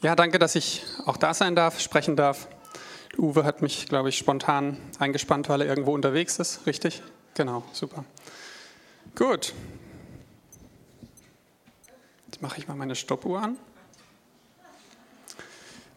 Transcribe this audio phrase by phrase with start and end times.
[0.00, 2.46] Ja, danke, dass ich auch da sein darf, sprechen darf.
[3.16, 7.02] Uwe hat mich, glaube ich, spontan eingespannt, weil er irgendwo unterwegs ist, richtig?
[7.34, 8.04] Genau, super.
[9.16, 9.54] Gut.
[12.26, 13.56] Jetzt mache ich mal meine Stoppuhr an.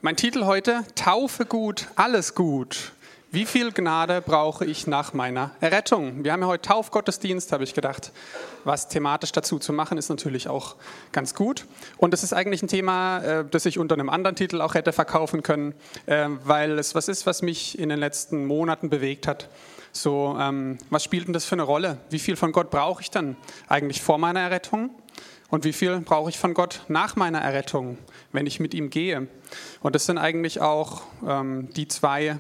[0.02, 2.93] Mein Titel heute, Taufe gut, alles gut.
[3.34, 6.25] Wie viel Gnade brauche ich nach meiner Errettung?
[6.25, 8.11] Wir haben ja heute Taufgottesdienst, habe ich gedacht.
[8.66, 10.75] Was thematisch dazu zu machen, ist natürlich auch
[11.13, 11.66] ganz gut.
[11.95, 14.91] Und es ist eigentlich ein Thema, äh, das ich unter einem anderen Titel auch hätte
[14.91, 15.73] verkaufen können,
[16.07, 19.48] äh, weil es was ist, was mich in den letzten Monaten bewegt hat.
[19.93, 21.99] So, ähm, was spielt denn das für eine Rolle?
[22.09, 23.38] Wie viel von Gott brauche ich dann
[23.70, 24.90] eigentlich vor meiner Errettung?
[25.49, 27.98] Und wie viel brauche ich von Gott nach meiner Errettung,
[28.34, 29.27] wenn ich mit ihm gehe?
[29.79, 32.38] Und das sind eigentlich auch ähm, die zwei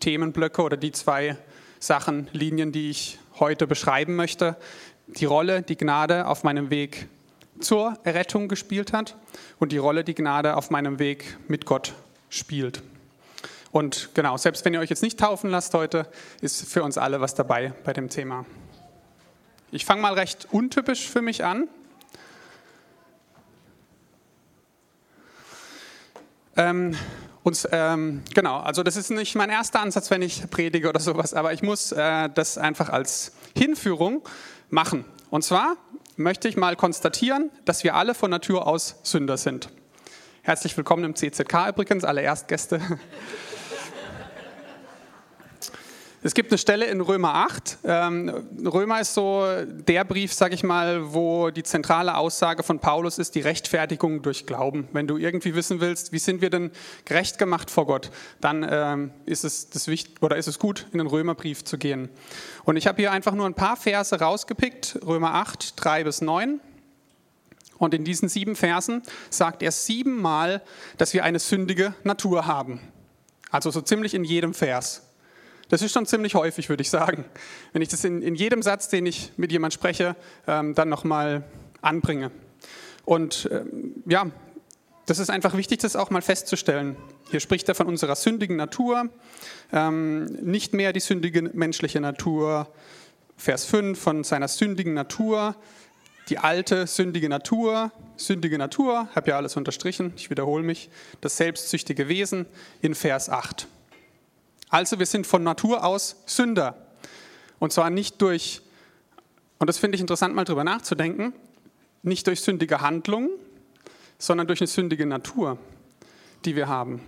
[0.00, 1.36] Themenblöcke oder die zwei
[1.78, 4.56] Sachen, Linien, die ich heute beschreiben möchte.
[5.06, 7.08] Die Rolle, die Gnade auf meinem Weg
[7.60, 9.16] zur Errettung gespielt hat
[9.58, 11.94] und die Rolle, die Gnade auf meinem Weg mit Gott
[12.28, 12.82] spielt.
[13.70, 16.06] Und genau, selbst wenn ihr euch jetzt nicht taufen lasst heute,
[16.40, 18.44] ist für uns alle was dabei bei dem Thema.
[19.72, 21.68] Ich fange mal recht untypisch für mich an.
[26.56, 26.96] Ähm,
[27.44, 31.34] und ähm, genau, also das ist nicht mein erster Ansatz, wenn ich predige oder sowas,
[31.34, 34.26] aber ich muss äh, das einfach als Hinführung
[34.70, 35.04] machen.
[35.28, 35.76] Und zwar
[36.16, 39.68] möchte ich mal konstatieren, dass wir alle von Natur aus Sünder sind.
[40.40, 42.80] Herzlich willkommen im CZK übrigens, alle Erstgäste.
[46.26, 47.80] Es gibt eine Stelle in Römer 8.
[47.84, 53.18] Ähm, Römer ist so der Brief, sag ich mal, wo die zentrale Aussage von Paulus
[53.18, 54.88] ist, die Rechtfertigung durch Glauben.
[54.94, 56.70] Wenn du irgendwie wissen willst, wie sind wir denn
[57.04, 60.98] gerecht gemacht vor Gott, dann ähm, ist, es das wichtig, oder ist es gut, in
[60.98, 62.08] den Römerbrief zu gehen.
[62.64, 66.58] Und ich habe hier einfach nur ein paar Verse rausgepickt, Römer 8, 3 bis 9.
[67.76, 70.62] Und in diesen sieben Versen sagt er siebenmal,
[70.96, 72.80] dass wir eine sündige Natur haben.
[73.50, 75.02] Also so ziemlich in jedem Vers.
[75.68, 77.24] Das ist schon ziemlich häufig, würde ich sagen,
[77.72, 80.16] wenn ich das in, in jedem Satz, den ich mit jemand spreche,
[80.46, 81.44] ähm, dann nochmal
[81.80, 82.30] anbringe.
[83.04, 84.26] Und ähm, ja,
[85.06, 86.96] das ist einfach wichtig, das auch mal festzustellen.
[87.30, 89.10] Hier spricht er von unserer sündigen Natur,
[89.72, 92.68] ähm, nicht mehr die sündige menschliche Natur.
[93.36, 95.56] Vers 5 von seiner sündigen Natur,
[96.28, 100.88] die alte sündige Natur, sündige Natur, habe ja alles unterstrichen, ich wiederhole mich,
[101.20, 102.46] das selbstsüchtige Wesen
[102.80, 103.66] in Vers 8.
[104.74, 106.76] Also wir sind von Natur aus Sünder.
[107.60, 108.60] Und zwar nicht durch,
[109.60, 111.32] und das finde ich interessant mal drüber nachzudenken,
[112.02, 113.30] nicht durch sündige Handlungen,
[114.18, 115.58] sondern durch eine sündige Natur,
[116.44, 117.00] die wir haben.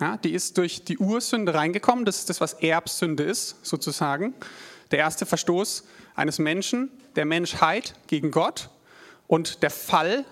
[0.00, 4.34] Ja, die ist durch die Ursünde reingekommen, das ist das, was Erbsünde ist, sozusagen.
[4.90, 5.84] Der erste Verstoß
[6.16, 8.70] eines Menschen, der Menschheit gegen Gott
[9.28, 10.24] und der Fall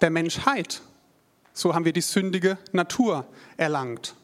[0.00, 0.80] der Menschheit.
[1.52, 3.26] So haben wir die sündige Natur
[3.58, 4.14] erlangt.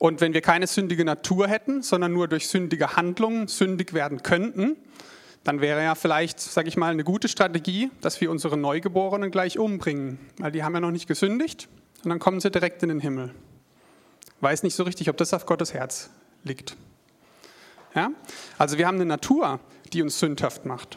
[0.00, 4.78] Und wenn wir keine sündige Natur hätten, sondern nur durch sündige Handlungen sündig werden könnten,
[5.44, 9.58] dann wäre ja vielleicht, sage ich mal, eine gute Strategie, dass wir unsere Neugeborenen gleich
[9.58, 11.68] umbringen, weil die haben ja noch nicht gesündigt
[12.02, 13.34] und dann kommen sie direkt in den Himmel.
[14.40, 16.08] Weiß nicht so richtig, ob das auf Gottes Herz
[16.44, 16.78] liegt.
[17.94, 18.10] Ja?
[18.56, 19.60] Also wir haben eine Natur,
[19.92, 20.96] die uns sündhaft macht.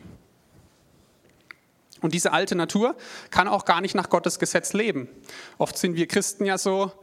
[2.00, 2.96] Und diese alte Natur
[3.32, 5.10] kann auch gar nicht nach Gottes Gesetz leben.
[5.58, 6.94] Oft sind wir Christen ja so,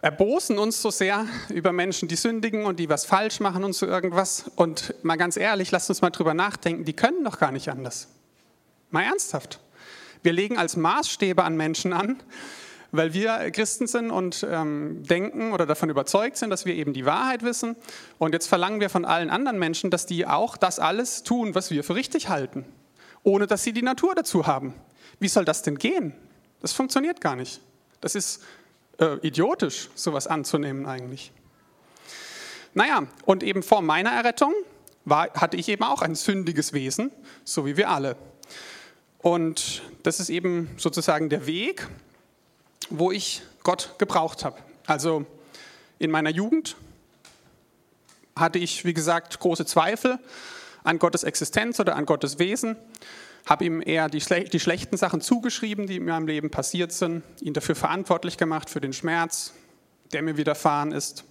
[0.00, 3.86] erbosen uns so sehr über Menschen, die sündigen und die was falsch machen und so
[3.86, 4.50] irgendwas.
[4.54, 8.08] Und mal ganz ehrlich, lasst uns mal drüber nachdenken, die können doch gar nicht anders.
[8.90, 9.60] Mal ernsthaft.
[10.22, 12.22] Wir legen als Maßstäbe an Menschen an,
[12.90, 17.04] weil wir Christen sind und ähm, denken oder davon überzeugt sind, dass wir eben die
[17.04, 17.76] Wahrheit wissen.
[18.18, 21.70] Und jetzt verlangen wir von allen anderen Menschen, dass die auch das alles tun, was
[21.70, 22.64] wir für richtig halten,
[23.24, 24.74] ohne dass sie die Natur dazu haben.
[25.20, 26.14] Wie soll das denn gehen?
[26.60, 27.60] Das funktioniert gar nicht.
[28.00, 28.42] Das ist
[28.98, 31.32] äh, idiotisch, sowas anzunehmen eigentlich.
[32.74, 34.52] Naja, und eben vor meiner Errettung
[35.04, 37.10] war, hatte ich eben auch ein sündiges Wesen,
[37.44, 38.16] so wie wir alle.
[39.18, 41.88] Und das ist eben sozusagen der Weg,
[42.90, 44.58] wo ich Gott gebraucht habe.
[44.86, 45.26] Also
[45.98, 46.76] in meiner Jugend
[48.36, 50.18] hatte ich, wie gesagt, große Zweifel
[50.84, 52.76] an Gottes Existenz oder an Gottes Wesen
[53.48, 54.22] habe ihm eher die,
[54.52, 58.82] die, schlechten Sachen zugeschrieben, die in meinem Leben passiert sind, ihn dafür verantwortlich gemacht für
[58.82, 59.54] den Schmerz,
[60.12, 61.24] der mir widerfahren ist.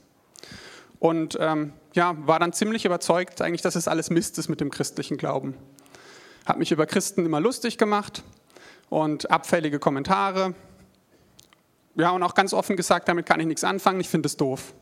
[0.98, 4.72] Und ähm, ja, war dann ziemlich überzeugt, eigentlich, dass es alles Mist ist mit dem
[4.72, 5.54] christlichen Glauben.
[6.48, 8.24] Habe mich über Christen immer lustig gemacht
[8.90, 10.56] und abfällige Kommentare.
[11.94, 14.74] Ja, und auch ganz offen gesagt, damit kann ich nichts anfangen, ich finde es doof.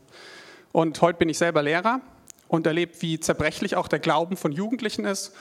[0.72, 2.00] Und heute bin ich selber Lehrer
[2.48, 5.34] und erlebe, wie zerbrechlich auch der Glauben von Jugendlichen ist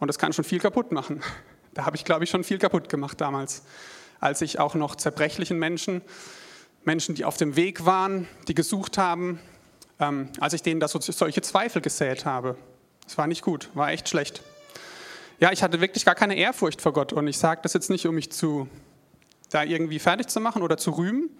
[0.00, 1.22] und das kann schon viel kaputt machen.
[1.72, 3.62] Da habe ich, glaube ich, schon viel kaputt gemacht damals.
[4.18, 6.02] als ich auch noch zerbrechlichen Menschen,
[6.82, 9.38] Menschen, die auf dem Weg waren, die gesucht haben,
[10.00, 12.56] ähm, als ich denen da so, solche Zweifel gesät habe.
[13.04, 14.42] Das war nicht gut, war echt schlecht.
[15.38, 18.04] Ja, ich hatte wirklich gar keine Ehrfurcht vor Gott und ich sage das jetzt nicht,
[18.04, 18.68] um mich zu,
[19.50, 21.30] da irgendwie fertig zu machen oder zu rühmen.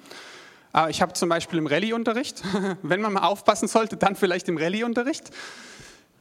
[0.71, 2.43] Aber ich habe zum Beispiel im Rallye-Unterricht,
[2.83, 5.31] wenn man mal aufpassen sollte, dann vielleicht im Rallye-Unterricht.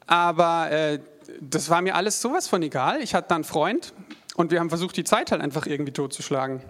[0.08, 1.00] Aber äh,
[1.42, 3.02] das war mir alles sowas von egal.
[3.02, 3.94] Ich hatte dann einen Freund
[4.36, 6.62] und wir haben versucht, die Zeit halt einfach irgendwie totzuschlagen.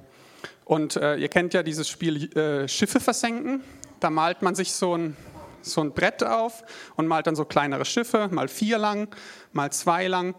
[0.66, 3.64] Und äh, ihr kennt ja dieses Spiel äh, Schiffe versenken.
[4.00, 5.18] Da malt man sich so ein,
[5.62, 6.64] so ein Brett auf
[6.96, 9.08] und malt dann so kleinere Schiffe, mal vier lang,
[9.52, 10.36] mal zwei lang.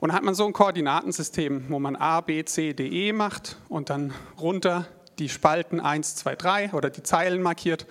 [0.00, 3.56] Und dann hat man so ein Koordinatensystem, wo man A, B, C, D, E macht
[3.68, 4.86] und dann runter
[5.18, 7.86] die Spalten 1, 2, 3 oder die Zeilen markiert.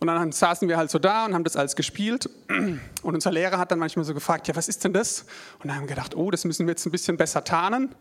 [0.00, 2.30] Und dann saßen wir halt so da und haben das alles gespielt.
[2.48, 2.80] Und
[3.14, 5.26] unser Lehrer hat dann manchmal so gefragt, ja, was ist denn das?
[5.58, 7.94] Und dann haben wir gedacht, oh, das müssen wir jetzt ein bisschen besser tarnen.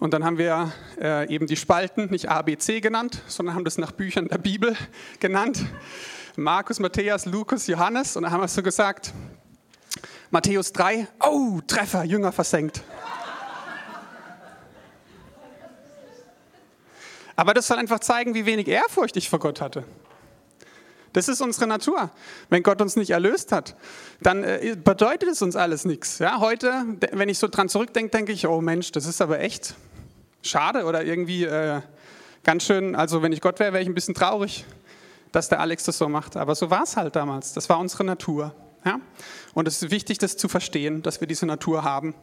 [0.00, 3.64] Und dann haben wir äh, eben die Spalten nicht A, B, C genannt, sondern haben
[3.64, 4.76] das nach Büchern der Bibel
[5.20, 5.64] genannt.
[6.36, 8.16] Markus, Matthäus, Lukas, Johannes.
[8.16, 9.12] Und dann haben wir so gesagt,
[10.30, 12.82] Matthäus 3, oh, Treffer, Jünger versenkt.
[17.36, 19.84] Aber das soll einfach zeigen, wie wenig Ehrfurcht ich vor Gott hatte.
[21.18, 22.12] Das ist unsere Natur.
[22.48, 23.74] Wenn Gott uns nicht erlöst hat,
[24.20, 26.20] dann äh, bedeutet es uns alles nichts.
[26.20, 29.74] Ja, heute, wenn ich so dran zurückdenke, denke ich, oh Mensch, das ist aber echt
[30.42, 31.80] schade oder irgendwie äh,
[32.44, 34.64] ganz schön, also wenn ich Gott wäre, wäre ich ein bisschen traurig,
[35.32, 36.36] dass der Alex das so macht.
[36.36, 37.52] Aber so war es halt damals.
[37.52, 38.54] Das war unsere Natur.
[38.84, 39.00] Ja?
[39.54, 42.14] Und es ist wichtig, das zu verstehen, dass wir diese Natur haben.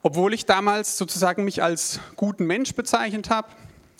[0.00, 3.48] Obwohl ich damals sozusagen mich als guten Mensch bezeichnet habe,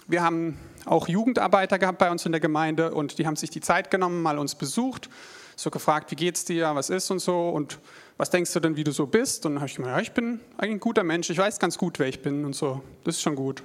[0.07, 3.61] wir haben auch Jugendarbeiter gehabt bei uns in der Gemeinde und die haben sich die
[3.61, 5.09] Zeit genommen, mal uns besucht,
[5.57, 7.79] so gefragt, wie geht's dir, was ist und so und
[8.17, 9.47] was denkst du denn, wie du so bist?
[9.47, 11.79] Und dann habe ich gemeint, ja, ich bin eigentlich ein guter Mensch, ich weiß ganz
[11.79, 13.63] gut, wer ich bin und so, das ist schon gut.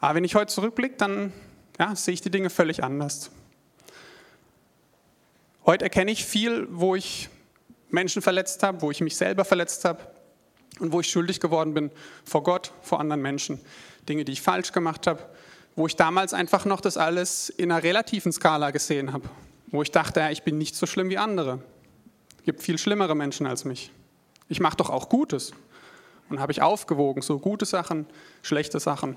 [0.00, 1.32] Aber wenn ich heute zurückblicke, dann
[1.78, 3.30] ja, sehe ich die Dinge völlig anders.
[5.66, 7.30] Heute erkenne ich viel, wo ich
[7.88, 10.00] Menschen verletzt habe, wo ich mich selber verletzt habe
[10.78, 11.90] und wo ich schuldig geworden bin
[12.24, 13.60] vor Gott, vor anderen Menschen.
[14.08, 15.22] Dinge, die ich falsch gemacht habe,
[15.76, 19.28] wo ich damals einfach noch das alles in einer relativen Skala gesehen habe,
[19.68, 21.60] wo ich dachte, ja, ich bin nicht so schlimm wie andere.
[22.38, 23.90] Es gibt viel schlimmere Menschen als mich.
[24.48, 25.52] Ich mache doch auch Gutes.
[26.30, 28.06] Und habe ich aufgewogen, so gute Sachen,
[28.42, 29.16] schlechte Sachen.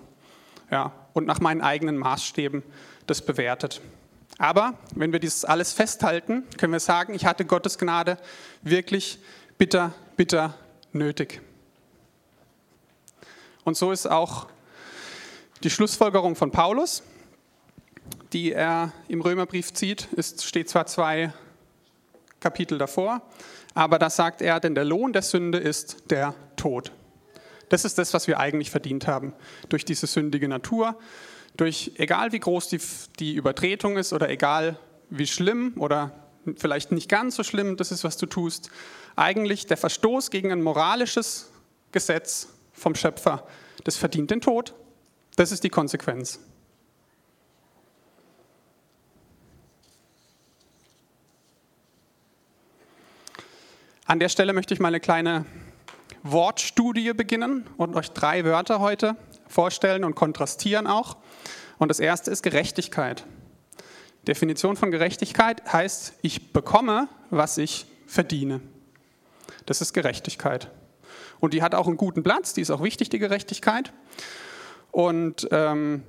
[0.69, 2.63] Ja, und nach meinen eigenen Maßstäben
[3.06, 3.81] das bewertet.
[4.38, 8.18] Aber wenn wir dieses alles festhalten, können wir sagen, ich hatte Gottes Gnade
[8.62, 9.19] wirklich
[9.57, 10.54] bitter, bitter
[10.92, 11.42] nötig.
[13.63, 14.48] Und so ist auch
[15.63, 17.04] die Schlussfolgerung von Paulus,
[18.33, 21.33] die er im Römerbrief zieht, ist, steht zwar zwei
[22.39, 23.21] Kapitel davor,
[23.74, 26.92] aber da sagt er, denn der Lohn der Sünde ist der Tod.
[27.69, 29.33] Das ist das, was wir eigentlich verdient haben
[29.69, 30.98] durch diese sündige Natur,
[31.57, 32.80] durch egal wie groß die,
[33.19, 34.80] die Übertretung ist oder egal
[35.10, 36.12] wie schlimm oder
[36.56, 38.69] vielleicht nicht ganz so schlimm das ist, was du tust,
[39.15, 41.51] eigentlich der Verstoß gegen ein moralisches
[41.92, 43.48] Gesetz vom Schöpfer,
[43.83, 44.75] das verdient den Tod.
[45.38, 46.39] Das ist die Konsequenz.
[54.06, 55.45] An der Stelle möchte ich mal eine kleine
[56.24, 59.16] Wortstudie beginnen und euch drei Wörter heute
[59.48, 61.17] vorstellen und kontrastieren auch.
[61.77, 63.24] Und das erste ist Gerechtigkeit.
[64.27, 68.60] Definition von Gerechtigkeit heißt, ich bekomme, was ich verdiene.
[69.67, 70.72] Das ist Gerechtigkeit.
[71.39, 73.94] Und die hat auch einen guten Platz, die ist auch wichtig, die Gerechtigkeit.
[74.98, 76.01] Und ähm,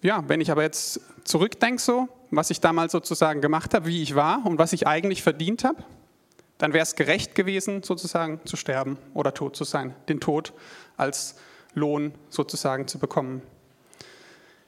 [0.00, 4.14] ja, wenn ich aber jetzt zurückdenke, so, was ich damals sozusagen gemacht habe, wie ich
[4.14, 5.82] war und was ich eigentlich verdient habe,
[6.56, 10.52] dann wäre es gerecht gewesen, sozusagen zu sterben oder tot zu sein, den Tod
[10.96, 11.34] als
[11.74, 13.42] Lohn sozusagen zu bekommen.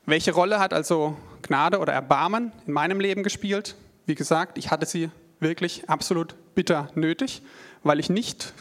[0.04, 3.76] Welche Rolle hat also Gnade oder Erbarmen in meinem Leben gespielt?
[4.04, 7.40] Wie gesagt, ich hatte sie wirklich absolut bitter nötig,
[7.84, 8.52] weil ich nicht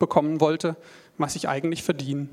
[0.00, 0.74] bekommen wollte,
[1.18, 2.26] was ich eigentlich verdiene.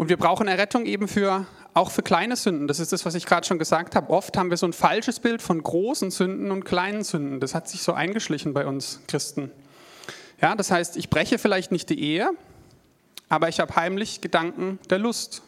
[0.00, 2.66] Und wir brauchen Errettung eben für, auch für kleine Sünden.
[2.66, 4.08] Das ist das, was ich gerade schon gesagt habe.
[4.08, 7.38] Oft haben wir so ein falsches Bild von großen Sünden und kleinen Sünden.
[7.38, 9.50] Das hat sich so eingeschlichen bei uns Christen.
[10.40, 12.30] Ja, das heißt, ich breche vielleicht nicht die Ehe,
[13.28, 15.42] aber ich habe heimlich Gedanken der Lust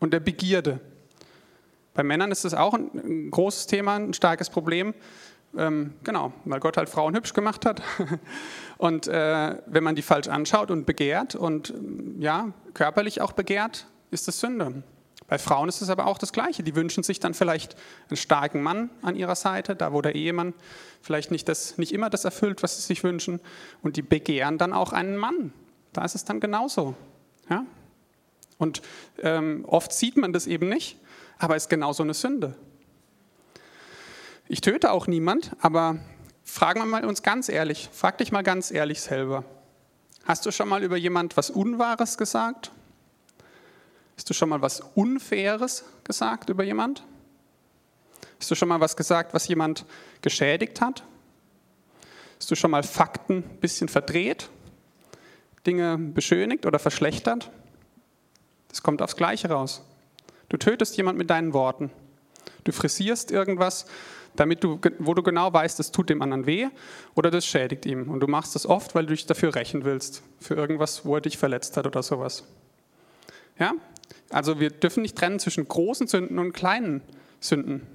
[0.00, 0.80] und der Begierde.
[1.94, 4.92] Bei Männern ist das auch ein großes Thema, ein starkes Problem.
[5.56, 7.82] Ähm, genau, weil Gott halt Frauen hübsch gemacht hat.
[8.78, 11.72] Und äh, wenn man die falsch anschaut und begehrt und
[12.18, 14.82] ja, körperlich auch begehrt, ist das Sünde.
[15.26, 16.62] Bei Frauen ist es aber auch das Gleiche.
[16.62, 17.76] Die wünschen sich dann vielleicht
[18.10, 20.54] einen starken Mann an ihrer Seite, da wo der Ehemann
[21.00, 23.40] vielleicht nicht, das, nicht immer das erfüllt, was sie sich wünschen.
[23.82, 25.52] Und die begehren dann auch einen Mann.
[25.92, 26.94] Da ist es dann genauso.
[27.48, 27.64] Ja?
[28.58, 28.82] Und
[29.22, 30.98] ähm, oft sieht man das eben nicht,
[31.38, 32.54] aber ist genauso eine Sünde.
[34.46, 35.98] Ich töte auch niemand, aber
[36.42, 39.44] fragen wir mal uns ganz ehrlich, frag dich mal ganz ehrlich selber.
[40.26, 42.70] Hast du schon mal über jemand was Unwahres gesagt?
[44.16, 47.04] Hast du schon mal was Unfaires gesagt über jemand?
[48.38, 49.86] Hast du schon mal was gesagt, was jemand
[50.20, 51.04] geschädigt hat?
[52.38, 54.50] Hast du schon mal Fakten ein bisschen verdreht?
[55.66, 57.50] Dinge beschönigt oder verschlechtert?
[58.68, 59.82] Das kommt aufs Gleiche raus.
[60.50, 61.90] Du tötest jemand mit deinen Worten.
[62.64, 63.86] Du frisierst irgendwas,
[64.36, 66.66] damit du, wo du genau weißt, das tut dem anderen weh
[67.14, 68.08] oder das schädigt ihm.
[68.08, 71.20] Und du machst das oft, weil du dich dafür rächen willst, für irgendwas, wo er
[71.20, 72.44] dich verletzt hat oder sowas.
[73.58, 73.74] Ja?
[74.30, 77.02] Also wir dürfen nicht trennen zwischen großen Sünden und kleinen
[77.40, 77.86] Sünden.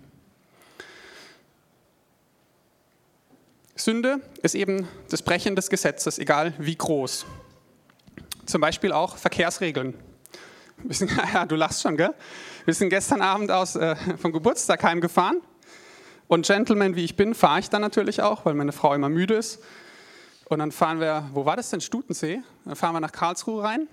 [3.75, 7.25] Sünde ist eben das Brechen des Gesetzes, egal wie groß.
[8.45, 9.93] Zum Beispiel auch Verkehrsregeln.
[11.33, 12.13] Ja, du lachst schon, gell?
[12.65, 15.41] Wir sind gestern Abend aus, äh, vom Geburtstag heimgefahren.
[16.27, 19.33] Und Gentleman, wie ich bin, fahre ich dann natürlich auch, weil meine Frau immer müde
[19.35, 19.61] ist.
[20.45, 21.81] Und dann fahren wir, wo war das denn?
[21.81, 22.41] Stutensee.
[22.65, 23.87] Dann fahren wir nach Karlsruhe rein.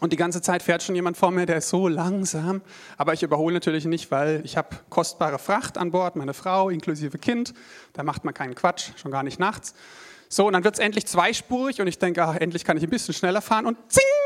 [0.00, 2.60] Und die ganze Zeit fährt schon jemand vor mir, der ist so langsam.
[2.96, 7.18] Aber ich überhole natürlich nicht, weil ich habe kostbare Fracht an Bord, meine Frau inklusive
[7.18, 7.54] Kind.
[7.94, 9.74] Da macht man keinen Quatsch, schon gar nicht nachts.
[10.28, 12.90] So, und dann wird es endlich zweispurig und ich denke, ach, endlich kann ich ein
[12.90, 14.25] bisschen schneller fahren und zing!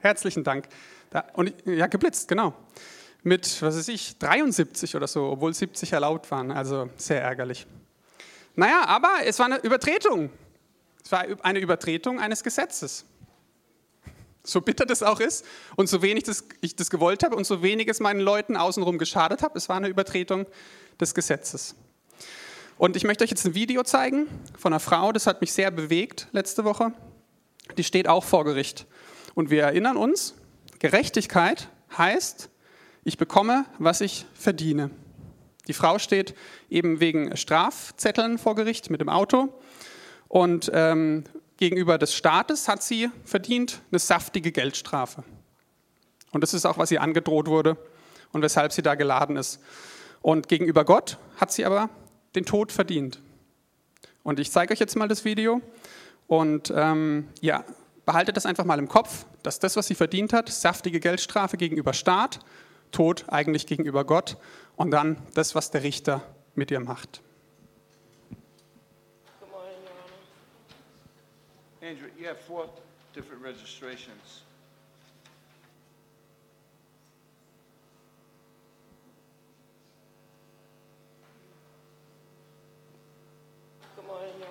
[0.00, 0.66] Herzlichen Dank.
[1.10, 2.54] Da, und ja, geblitzt, genau.
[3.22, 6.50] Mit, was weiß ich, 73 oder so, obwohl 70 erlaubt waren.
[6.50, 7.66] Also sehr ärgerlich.
[8.56, 10.30] Naja, aber es war eine Übertretung.
[11.04, 13.04] Es war eine Übertretung eines Gesetzes.
[14.42, 15.44] So bitter das auch ist
[15.76, 18.96] und so wenig das, ich das gewollt habe und so wenig es meinen Leuten außenrum
[18.96, 20.46] geschadet habe, es war eine Übertretung
[20.98, 21.74] des Gesetzes.
[22.78, 24.26] Und ich möchte euch jetzt ein Video zeigen
[24.58, 26.92] von einer Frau, das hat mich sehr bewegt letzte Woche.
[27.76, 28.86] Die steht auch vor Gericht.
[29.40, 30.34] Und wir erinnern uns,
[30.80, 32.50] Gerechtigkeit heißt,
[33.04, 34.90] ich bekomme, was ich verdiene.
[35.66, 36.34] Die Frau steht
[36.68, 39.48] eben wegen Strafzetteln vor Gericht mit dem Auto
[40.28, 41.24] und ähm,
[41.56, 45.24] gegenüber des Staates hat sie verdient eine saftige Geldstrafe.
[46.32, 47.78] Und das ist auch, was ihr angedroht wurde
[48.32, 49.58] und weshalb sie da geladen ist.
[50.20, 51.88] Und gegenüber Gott hat sie aber
[52.34, 53.22] den Tod verdient.
[54.22, 55.62] Und ich zeige euch jetzt mal das Video
[56.26, 57.64] und ähm, ja,
[58.04, 61.92] behaltet das einfach mal im Kopf, dass das, was sie verdient hat, saftige Geldstrafe gegenüber
[61.92, 62.40] Staat,
[62.92, 64.36] Tod eigentlich gegenüber Gott
[64.76, 66.22] und dann das, was der Richter
[66.54, 67.22] mit ihr macht.
[71.82, 72.68] Andrew, you have four
[73.14, 74.42] different registrations.
[83.96, 84.46] Good morning, Your.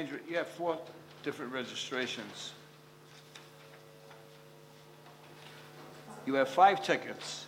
[0.00, 0.78] Andrew, you have four
[1.22, 2.52] different registrations.
[6.26, 7.46] You have five tickets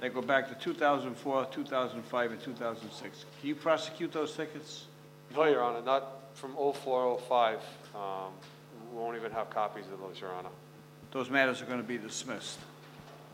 [0.00, 3.24] that go back to 2004, 2005, and 2006.
[3.40, 4.86] Can you prosecute those tickets?
[5.34, 7.58] No, Your Honor, not from 04, 05.
[7.94, 8.32] Um,
[8.90, 10.48] We won't even have copies of those, Your Honor.
[11.12, 12.58] Those matters are going to be dismissed.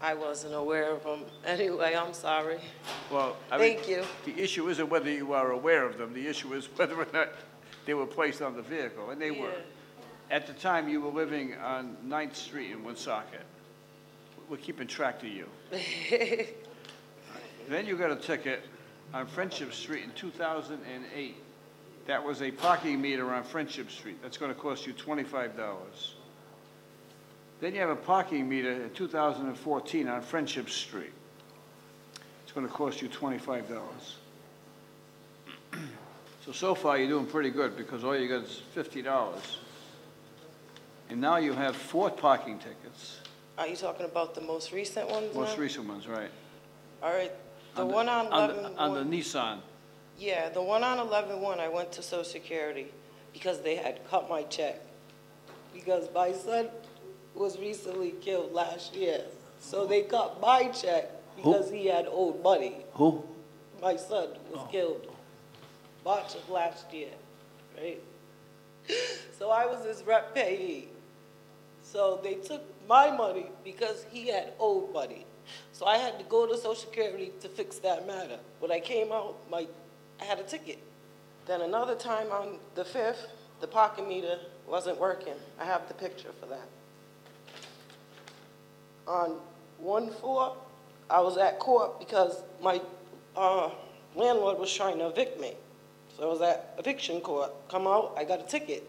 [0.01, 1.25] I wasn't aware of them.
[1.47, 2.61] Anyway, I'm sorry.
[3.11, 4.05] Well, I mean, Thank you.
[4.27, 7.31] The issue isn't whether you are aware of them, the issue is whether or not
[7.87, 9.49] they were placed on the vehicle, and they were.
[9.49, 10.37] Yeah.
[10.37, 13.41] At the time, you were living on Ninth Street in Woonsocket.
[14.49, 15.47] We're keeping track of you.
[17.69, 18.65] Then you got a ticket
[19.13, 21.37] on Friendship Street in 2008.
[22.07, 24.23] That was a parking meter on Friendship Street.
[24.23, 25.51] That's going to cost you $25.
[27.61, 31.13] Then you have a parking meter in 2014 on Friendship Street.
[32.45, 33.65] It's going to cost you $25.
[36.47, 39.39] So, so far, you're doing pretty good because all you got is $50.
[41.11, 43.19] And now you have four parking tickets,
[43.59, 45.63] Are you talking about the most recent ones most now?
[45.63, 46.31] recent ones, right?
[47.03, 47.33] All right,
[47.75, 49.17] the On one on on the- eleven On the.
[49.17, 49.59] Nissan.
[50.17, 52.87] Yeah, the one on eleven one, I went to social security
[53.33, 54.81] because they had cut my check.
[55.75, 56.69] Because my son
[57.35, 59.23] was recently killed last year.
[59.61, 62.85] So they cut my check because he had owed money.
[62.95, 63.25] Who?
[63.83, 64.69] My son was oh.
[64.71, 65.07] killed
[66.05, 67.11] March of last year,
[67.77, 68.01] right?
[69.39, 70.89] So I was his rep payee.
[71.85, 75.27] So they took my money because he had owed money.
[75.73, 78.39] So I had to go to Social Security to fix that matter.
[78.61, 79.67] When I came out, my,
[80.21, 80.79] I had a ticket.
[81.47, 83.27] Then another time on the 5th,
[83.61, 85.35] the pocket meter wasn't working.
[85.61, 86.69] I have the picture for that.
[89.07, 89.39] On
[89.83, 90.55] 1-4,
[91.11, 92.81] I was at court because my
[93.37, 93.71] uh,
[94.15, 95.55] landlord was trying to evict me.
[96.17, 97.53] So I was at eviction court.
[97.69, 98.85] Come out, I got a ticket.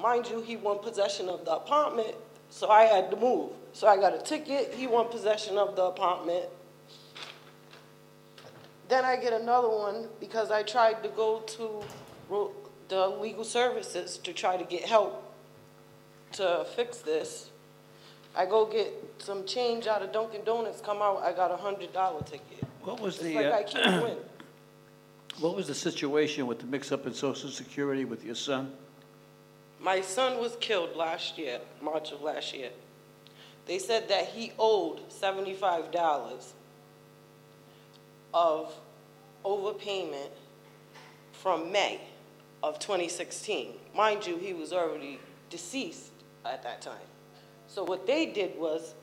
[0.00, 2.14] mind you, he won possession of the apartment,
[2.52, 3.50] so I had to move.
[3.72, 6.44] So I got a ticket, he won possession of the apartment.
[8.88, 11.82] Then I get another one because I tried to go to
[12.88, 15.34] the legal services to try to get help
[16.32, 17.48] to fix this.
[18.36, 21.94] I go get some change out of Dunkin' Donuts, come out, I got a hundred
[21.94, 22.64] dollar ticket.
[22.82, 24.16] What was It's the, like uh, I can't win.
[25.40, 28.72] what was the situation with the mix-up in social security with your son?
[29.82, 32.70] My son was killed last year, March of last year.
[33.66, 36.54] They said that he owed seventy-five dollars
[38.32, 38.72] of
[39.44, 40.30] overpayment
[41.32, 42.00] from May
[42.62, 43.74] of 2016.
[43.94, 45.18] Mind you, he was already
[45.50, 46.12] deceased
[46.44, 47.08] at that time.
[47.66, 48.94] So what they did was,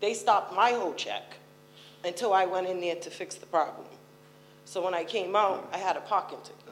[0.00, 1.34] they stopped my whole check
[2.04, 3.86] until I went in there to fix the problem.
[4.64, 6.62] So when I came out, I had a parking ticket.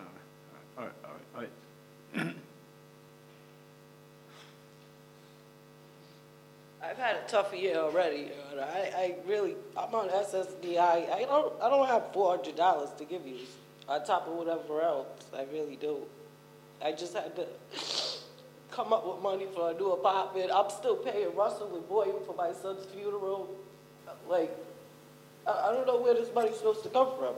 [0.78, 1.48] All right, all right,
[2.14, 2.36] all right.
[6.88, 8.28] I've had a tough year already.
[8.54, 10.78] I, I really, I'm on SSDI.
[10.78, 13.38] I don't, I don't have four hundred dollars to give you
[13.88, 15.06] on top of whatever else.
[15.36, 16.02] I really do.
[16.84, 17.46] I just had to
[18.70, 20.50] come up with money for a new apartment.
[20.54, 23.48] I'm still paying Russell and Boyd for my son's funeral.
[24.28, 24.56] Like,
[25.46, 27.34] I, I don't know where this money's supposed to come from.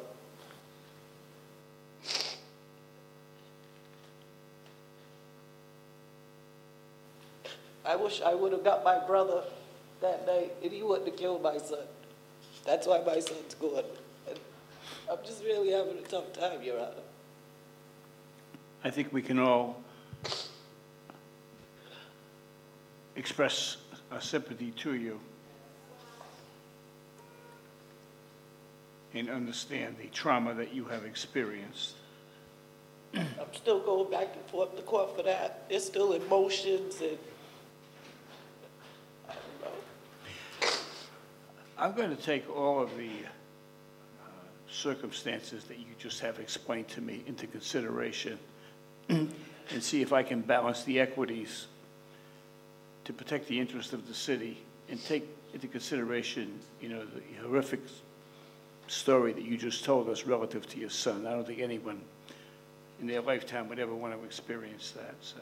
[8.09, 9.43] Wish I would have got my brother
[10.01, 11.85] that night and he wouldn't have killed my son.
[12.65, 13.85] That's why my son's gone.
[14.27, 14.39] And
[15.13, 17.05] I'm just really having a tough time, Your Honor.
[18.83, 19.83] I think we can all
[23.15, 23.77] express
[24.11, 25.21] our sympathy to you
[29.13, 31.97] and understand the trauma that you have experienced.
[33.15, 35.69] I'm still going back and forth to court for that.
[35.69, 37.19] There's still emotions and
[39.29, 39.79] I don't know.
[41.79, 44.29] I'm going to take all of the uh,
[44.69, 48.37] circumstances that you just have explained to me into consideration
[49.09, 49.33] and
[49.79, 51.69] see if I can balance the equities
[53.05, 54.59] to protect the interest of the city
[54.91, 57.81] and take into consideration, you know, the horrific
[58.89, 61.29] story that you just told us relative to your son.
[61.29, 62.01] I don't think anyone
[63.01, 65.37] in their lifetime would ever want to experience that, so.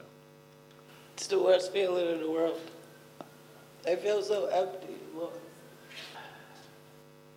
[1.14, 2.60] It's the worst feeling in the world.
[3.88, 4.94] I feel so empty.
[5.16, 5.32] Lord.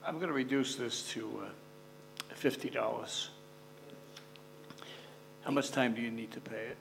[0.10, 3.28] I'm going to reduce this to uh, $50.
[5.44, 6.78] How much time do you need to pay it?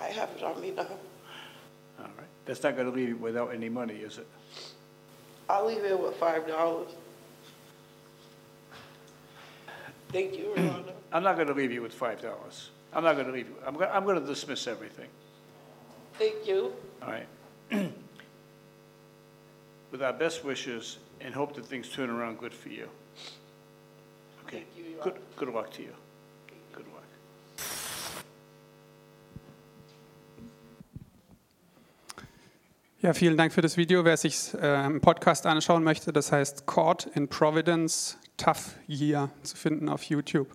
[0.00, 0.84] I have it on me now.
[1.98, 2.26] All right.
[2.46, 4.26] That's not going to leave you without any money, is it?
[5.46, 6.88] I'll leave here with five dollars.
[10.08, 10.84] Thank you, Your Honor.
[11.12, 12.68] I'm not going to leave you with $5.
[12.94, 15.08] I'm not going to leave you, I'm going, I'm going to dismiss everything,
[16.18, 16.72] Thank you.
[17.02, 17.26] all right?
[19.94, 22.88] With our best wishes and hope that things turn around good for you.
[24.44, 24.64] Okay?
[24.64, 25.92] Thank you, Your Good, good luck to you.
[26.72, 27.04] Good luck.
[33.02, 34.04] Ja, vielen Dank für das Video.
[34.04, 39.56] Wer sich äh, im Podcast anschauen möchte, das heißt Court in Providence Tough Year zu
[39.56, 40.48] finden auf YouTube.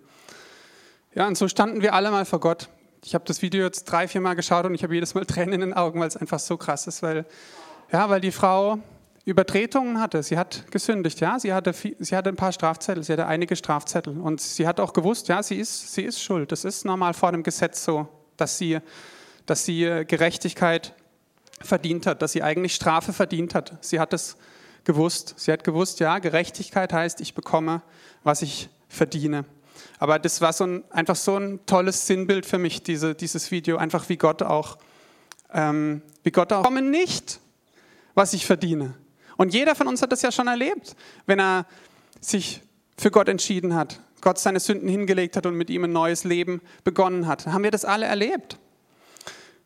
[1.14, 2.68] Ja, und so standen wir alle mal vor Gott.
[3.02, 5.54] Ich habe das Video jetzt drei, vier Mal geschaut und ich habe jedes Mal Tränen
[5.54, 7.24] in den Augen, weil es einfach so krass ist, weil,
[7.90, 8.80] ja, weil die Frau
[9.24, 10.22] Übertretungen hatte.
[10.22, 11.38] Sie hat gesündigt, ja.
[11.38, 14.92] Sie hatte, sie hatte ein paar Strafzettel, sie hatte einige Strafzettel und sie hat auch
[14.92, 16.52] gewusst, ja, sie ist, sie ist schuld.
[16.52, 18.78] Das ist normal vor dem Gesetz so, dass sie,
[19.46, 20.94] dass sie Gerechtigkeit
[21.60, 23.76] verdient hat, dass sie eigentlich Strafe verdient hat.
[23.82, 24.36] Sie hat es
[24.84, 25.34] gewusst.
[25.36, 27.82] Sie hat gewusst, ja, Gerechtigkeit heißt, ich bekomme,
[28.24, 29.44] was ich verdiene.
[29.98, 33.76] Aber das war so ein, einfach so ein tolles Sinnbild für mich, diese, dieses Video,
[33.76, 34.78] einfach wie Gott auch,
[35.52, 37.40] ähm, wie Gott auch, komme nicht,
[38.14, 38.94] was ich verdiene.
[39.40, 41.64] Und jeder von uns hat das ja schon erlebt, wenn er
[42.20, 42.60] sich
[42.98, 46.60] für Gott entschieden hat, Gott seine Sünden hingelegt hat und mit ihm ein neues Leben
[46.84, 47.46] begonnen hat.
[47.46, 48.58] Haben wir das alle erlebt?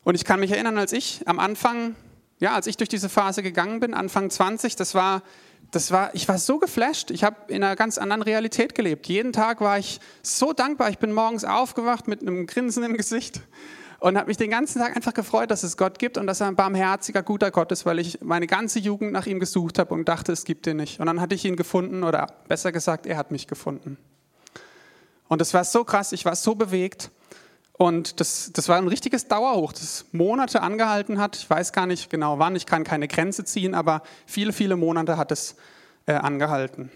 [0.05, 1.97] Und ich kann mich erinnern, als ich am Anfang,
[2.39, 5.23] ja, als ich durch diese Phase gegangen bin, Anfang 20, das war,
[5.71, 7.11] das war, ich war so geflasht.
[7.11, 9.07] Ich habe in einer ganz anderen Realität gelebt.
[9.07, 10.89] Jeden Tag war ich so dankbar.
[10.89, 13.41] Ich bin morgens aufgewacht mit einem Grinsen im Gesicht
[13.99, 16.47] und habe mich den ganzen Tag einfach gefreut, dass es Gott gibt und dass er
[16.47, 20.07] ein barmherziger, guter Gott ist, weil ich meine ganze Jugend nach ihm gesucht habe und
[20.07, 20.99] dachte, es gibt ihn nicht.
[20.99, 23.97] Und dann hatte ich ihn gefunden oder besser gesagt, er hat mich gefunden.
[25.27, 27.11] Und es war so krass, ich war so bewegt.
[27.77, 31.35] Und das, das war ein richtiges Dauerhoch, das Monate angehalten hat.
[31.35, 35.17] Ich weiß gar nicht genau wann, ich kann keine Grenze ziehen, aber viele, viele Monate
[35.17, 35.55] hat es
[36.05, 36.89] äh, angehalten.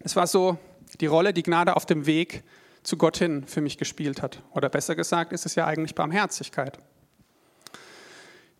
[0.00, 0.58] Es war so
[1.00, 2.42] die Rolle, die Gnade auf dem Weg
[2.84, 4.42] zu Gott hin für mich gespielt hat.
[4.52, 6.78] Oder besser gesagt, ist es ja eigentlich Barmherzigkeit.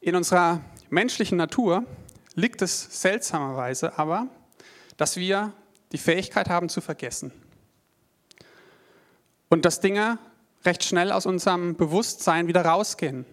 [0.01, 0.61] In unserer
[0.91, 1.85] menschlichen Natur
[2.35, 4.27] liegt es seltsamerweise aber,
[4.97, 5.53] dass wir
[5.93, 7.33] die Fähigkeit haben zu vergessen.
[9.49, 10.19] Und dass Dinge
[10.65, 13.27] recht schnell aus unserem Bewusstsein wieder rausgehen.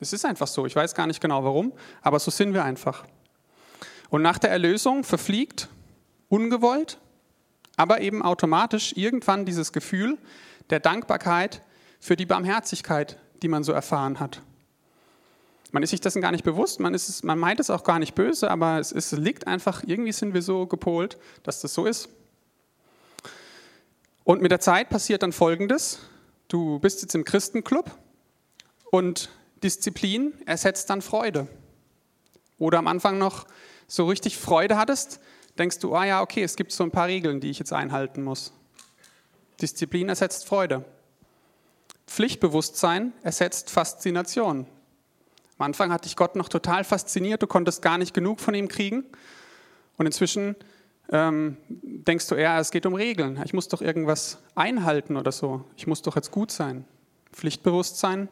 [0.00, 3.04] Es ist einfach so, ich weiß gar nicht genau warum, aber so sind wir einfach.
[4.08, 5.68] Und nach der Erlösung verfliegt
[6.28, 6.98] ungewollt,
[7.76, 10.18] aber eben automatisch irgendwann dieses Gefühl
[10.70, 11.62] der Dankbarkeit
[12.00, 14.42] für die Barmherzigkeit, die man so erfahren hat.
[15.72, 18.14] Man ist sich dessen gar nicht bewusst, man, ist, man meint es auch gar nicht
[18.14, 22.08] böse, aber es, es liegt einfach, irgendwie sind wir so gepolt, dass das so ist.
[24.24, 26.00] Und mit der Zeit passiert dann Folgendes.
[26.48, 27.90] Du bist jetzt im Christenclub
[28.90, 29.30] und
[29.62, 31.48] Disziplin ersetzt dann Freude.
[32.58, 33.46] Oder am Anfang noch
[33.86, 35.20] so richtig Freude hattest,
[35.58, 38.22] denkst du, ah ja, okay, es gibt so ein paar Regeln, die ich jetzt einhalten
[38.22, 38.52] muss.
[39.60, 40.84] Disziplin ersetzt Freude.
[42.06, 44.66] Pflichtbewusstsein ersetzt Faszination.
[45.58, 48.68] Am Anfang hat dich Gott noch total fasziniert, du konntest gar nicht genug von ihm
[48.68, 49.04] kriegen.
[49.96, 50.54] Und inzwischen
[51.10, 53.40] ähm, denkst du eher, es geht um Regeln.
[53.44, 55.64] Ich muss doch irgendwas einhalten oder so.
[55.76, 56.84] Ich muss doch jetzt gut sein.
[57.32, 58.28] Pflichtbewusstsein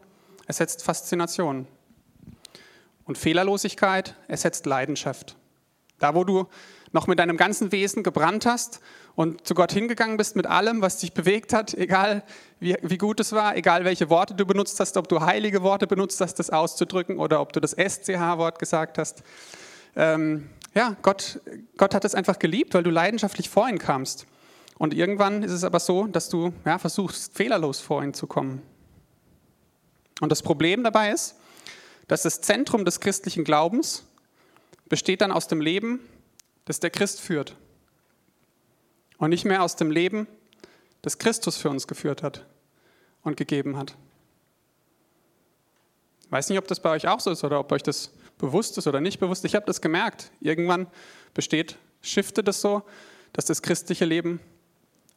[0.47, 1.67] ersetzt Faszination.
[3.05, 5.37] Und Fehlerlosigkeit ersetzt Leidenschaft.
[5.99, 6.47] Da, wo du
[6.95, 8.81] noch mit deinem ganzen Wesen gebrannt hast
[9.17, 12.23] und zu Gott hingegangen bist mit allem, was dich bewegt hat, egal
[12.61, 15.89] wie, wie gut es war, egal welche Worte du benutzt hast, ob du heilige Worte
[15.89, 19.25] benutzt hast, das auszudrücken oder ob du das SCH-Wort gesagt hast.
[19.97, 21.41] Ähm, ja, Gott,
[21.77, 24.27] Gott hat es einfach geliebt, weil du leidenschaftlich vor ihn kamst.
[24.79, 28.63] Und irgendwann ist es aber so, dass du ja, versuchst, fehlerlos vor ihn zu kommen.
[30.21, 31.35] Und das Problem dabei ist,
[32.07, 34.05] dass das Zentrum des christlichen Glaubens
[34.89, 35.99] besteht dann aus dem Leben,
[36.65, 37.57] das der Christ führt.
[39.19, 40.27] Und nicht mehr aus dem Leben,
[41.03, 42.47] das Christus für uns geführt hat
[43.23, 43.97] und gegeben hat.
[46.25, 48.77] Ich weiß nicht, ob das bei euch auch so ist oder ob euch das bewusst
[48.79, 49.45] ist oder nicht bewusst.
[49.45, 50.31] Ich habe das gemerkt.
[50.41, 50.87] Irgendwann
[51.33, 52.83] besteht, shiftet es so,
[53.33, 54.41] dass das christliche Leben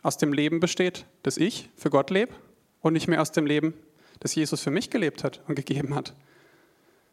[0.03, 2.33] aus dem Leben besteht, das ich für Gott lebe
[2.81, 3.73] und nicht mehr aus dem Leben,
[4.19, 6.13] das Jesus für mich gelebt hat und gegeben hat.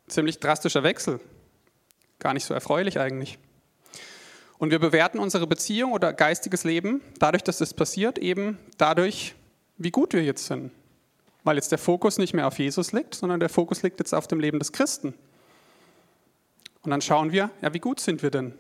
[0.07, 1.21] Ziemlich drastischer Wechsel.
[2.19, 3.39] Gar nicht so erfreulich eigentlich.
[4.59, 9.35] Und wir bewerten unsere Beziehung oder geistiges Leben dadurch, dass das passiert, eben dadurch,
[9.77, 10.71] wie gut wir jetzt sind.
[11.43, 14.27] Weil jetzt der Fokus nicht mehr auf Jesus liegt, sondern der Fokus liegt jetzt auf
[14.27, 15.15] dem Leben des Christen.
[16.83, 18.55] Und dann schauen wir, ja, wie gut sind wir denn?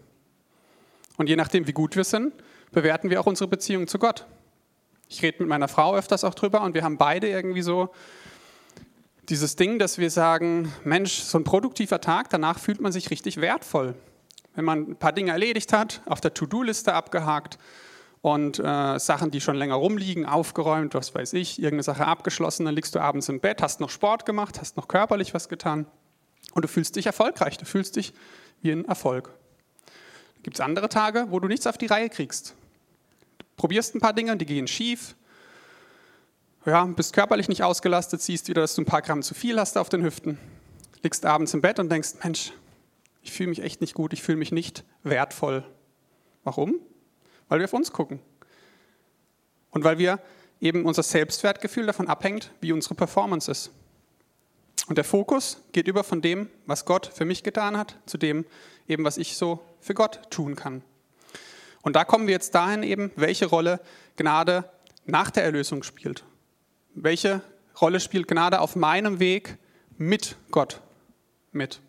[1.17, 2.35] Und je nachdem, wie gut wir sind,
[2.73, 4.27] bewerten wir auch unsere Beziehung zu Gott.
[5.09, 7.91] Ich rede mit meiner Frau öfters auch drüber und wir haben beide irgendwie so
[9.29, 13.41] dieses Ding, dass wir sagen, Mensch, so ein produktiver Tag, danach fühlt man sich richtig
[13.41, 13.95] wertvoll.
[14.55, 17.59] Wenn man ein paar Dinge erledigt hat, auf der To-Do-Liste abgehakt
[18.23, 22.75] und äh, Sachen, die schon länger rumliegen, aufgeräumt, was weiß ich, irgendeine Sache abgeschlossen, dann
[22.75, 25.87] liegst du abends im Bett, hast noch Sport gemacht, hast noch körperlich was getan
[26.55, 28.15] und du fühlst dich erfolgreich, du fühlst dich
[28.63, 29.31] wie ein Erfolg.
[30.43, 32.55] Gibt es andere Tage, wo du nichts auf die Reihe kriegst.
[33.39, 35.17] Du probierst ein paar Dinge, die gehen schief,
[36.67, 39.77] ja, bist körperlich nicht ausgelastet, siehst wieder, dass du ein paar Gramm zu viel hast
[39.77, 40.39] auf den Hüften,
[41.03, 42.53] liegst abends im Bett und denkst, Mensch,
[43.25, 45.65] ich fühle mich echt nicht gut, ich fühle mich nicht wertvoll.
[46.45, 46.77] Warum?
[47.49, 48.21] Weil wir auf uns gucken.
[49.71, 50.21] Und weil wir
[50.61, 53.71] eben unser Selbstwertgefühl davon abhängt, wie unsere Performance ist.
[54.89, 58.45] Und der Fokus geht über von dem, was Gott für mich getan hat, zu dem
[58.87, 60.83] eben, was ich so für Gott tun kann.
[61.81, 63.81] Und da kommen wir jetzt dahin eben, welche Rolle
[64.17, 64.71] Gnade
[65.07, 66.25] nach der Erlösung spielt.
[66.95, 67.41] Welche
[67.81, 69.57] Rolle spielt Gnade auf meinem Weg
[69.97, 70.83] mit Gott
[71.53, 71.81] mit?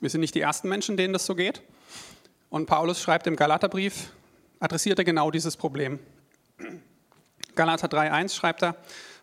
[0.00, 1.62] Wir sind nicht die ersten Menschen, denen das so geht.
[2.50, 4.12] Und Paulus schreibt im Galaterbrief,
[4.60, 5.98] adressiert er genau dieses Problem.
[7.54, 8.76] Galater 3.1 schreibt er,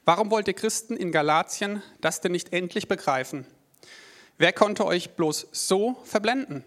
[0.06, 3.46] Warum wollt ihr Christen in Galatien das denn nicht endlich begreifen?
[4.38, 6.66] Wer konnte euch bloß so verblenden?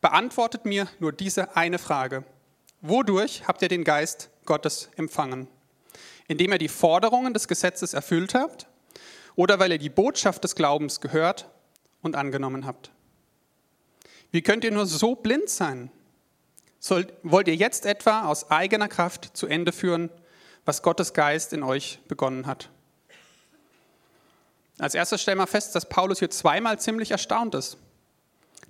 [0.00, 2.24] Beantwortet mir nur diese eine Frage.
[2.80, 5.46] Wodurch habt ihr den Geist Gottes empfangen?
[6.26, 8.66] Indem ihr die Forderungen des Gesetzes erfüllt habt
[9.36, 11.48] oder weil ihr die Botschaft des Glaubens gehört
[12.02, 12.90] und angenommen habt?
[14.30, 15.90] Wie könnt ihr nur so blind sein?
[16.80, 20.10] Sollt, wollt ihr jetzt etwa aus eigener Kraft zu Ende führen,
[20.64, 22.68] was Gottes Geist in euch begonnen hat.
[24.78, 27.78] Als erstes stellen wir fest, dass Paulus hier zweimal ziemlich erstaunt ist,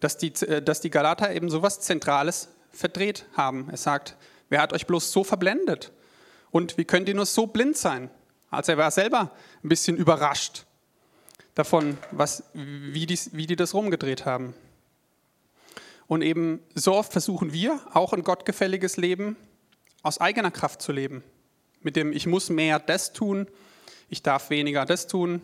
[0.01, 3.69] dass die, äh, dass die Galater eben so etwas Zentrales verdreht haben.
[3.71, 4.17] Er sagt,
[4.49, 5.93] wer hat euch bloß so verblendet?
[6.51, 8.11] Und wie könnt ihr nur so blind sein?
[8.51, 10.65] Also er war selber ein bisschen überrascht
[11.55, 14.55] davon, was, wie, die, wie die das rumgedreht haben.
[16.09, 19.37] Und eben so oft versuchen wir, auch ein gottgefälliges Leben
[20.03, 21.23] aus eigener Kraft zu leben.
[21.83, 23.47] Mit dem, ich muss mehr das tun,
[24.09, 25.43] ich darf weniger das tun.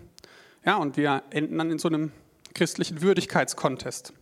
[0.64, 2.12] Ja, und wir enden dann in so einem
[2.55, 4.14] christlichen Würdigkeitskontest.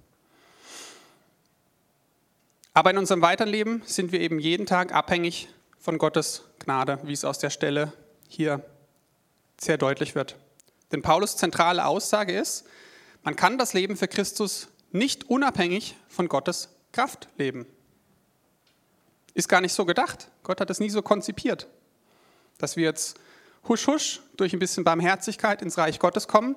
[2.74, 7.24] Aber in unserem Weiterleben sind wir eben jeden Tag abhängig von Gottes Gnade, wie es
[7.24, 7.92] aus der Stelle
[8.26, 8.64] hier
[9.60, 10.36] sehr deutlich wird.
[10.90, 12.64] Denn Paulus zentrale Aussage ist,
[13.22, 17.66] man kann das Leben für Christus nicht unabhängig von Gottes Kraft leben.
[19.34, 20.30] Ist gar nicht so gedacht.
[20.42, 21.66] Gott hat es nie so konzipiert,
[22.58, 23.18] dass wir jetzt
[23.68, 26.56] husch husch durch ein bisschen Barmherzigkeit ins Reich Gottes kommen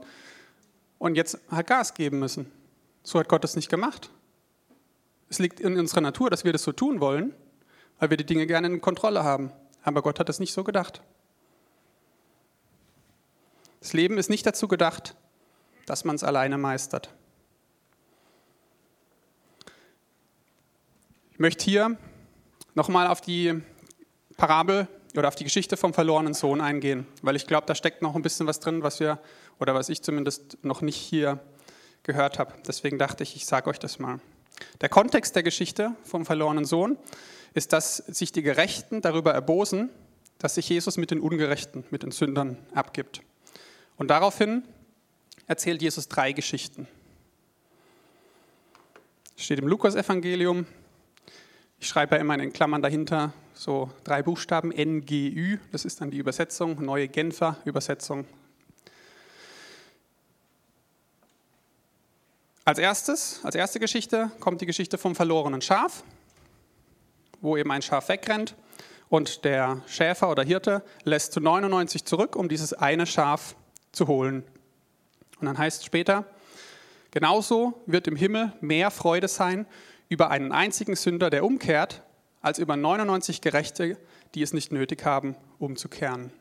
[0.99, 2.51] und jetzt halt Gas geben müssen.
[3.03, 4.09] So hat Gott es nicht gemacht.
[5.29, 7.33] Es liegt in unserer Natur, dass wir das so tun wollen,
[7.99, 9.51] weil wir die Dinge gerne in Kontrolle haben.
[9.83, 11.01] Aber Gott hat es nicht so gedacht.
[13.79, 15.15] Das Leben ist nicht dazu gedacht,
[15.85, 17.13] dass man es alleine meistert.
[21.35, 21.97] Ich möchte hier
[22.75, 23.61] nochmal auf die
[24.37, 28.15] Parabel oder auf die Geschichte vom verlorenen Sohn eingehen, weil ich glaube, da steckt noch
[28.15, 29.19] ein bisschen was drin, was wir
[29.59, 31.43] oder was ich zumindest noch nicht hier
[32.03, 32.53] gehört habe.
[32.65, 34.21] Deswegen dachte ich, ich sage euch das mal.
[34.79, 36.97] Der Kontext der Geschichte vom verlorenen Sohn
[37.53, 39.89] ist, dass sich die Gerechten darüber erbosen,
[40.37, 43.19] dass sich Jesus mit den Ungerechten, mit den Sündern abgibt.
[43.97, 44.63] Und daraufhin
[45.47, 46.87] erzählt Jesus drei Geschichten.
[49.35, 50.65] Steht im Lukas-Evangelium,
[51.85, 56.09] ich schreibe ja immer in den Klammern dahinter so drei Buchstaben NGÜ, das ist dann
[56.09, 58.25] die Übersetzung, neue Genfer Übersetzung.
[62.63, 66.03] Als erstes, als erste Geschichte kommt die Geschichte vom verlorenen Schaf,
[67.39, 68.55] wo eben ein Schaf wegrennt
[69.09, 73.55] und der Schäfer oder Hirte lässt zu 99 zurück, um dieses eine Schaf
[73.91, 74.43] zu holen.
[75.39, 76.25] Und dann heißt es später,
[77.11, 79.67] genauso wird im Himmel mehr Freude sein
[80.09, 82.03] über einen einzigen Sünder, der umkehrt,
[82.41, 83.97] als über 99 Gerechte,
[84.35, 86.31] die es nicht nötig haben, umzukehren.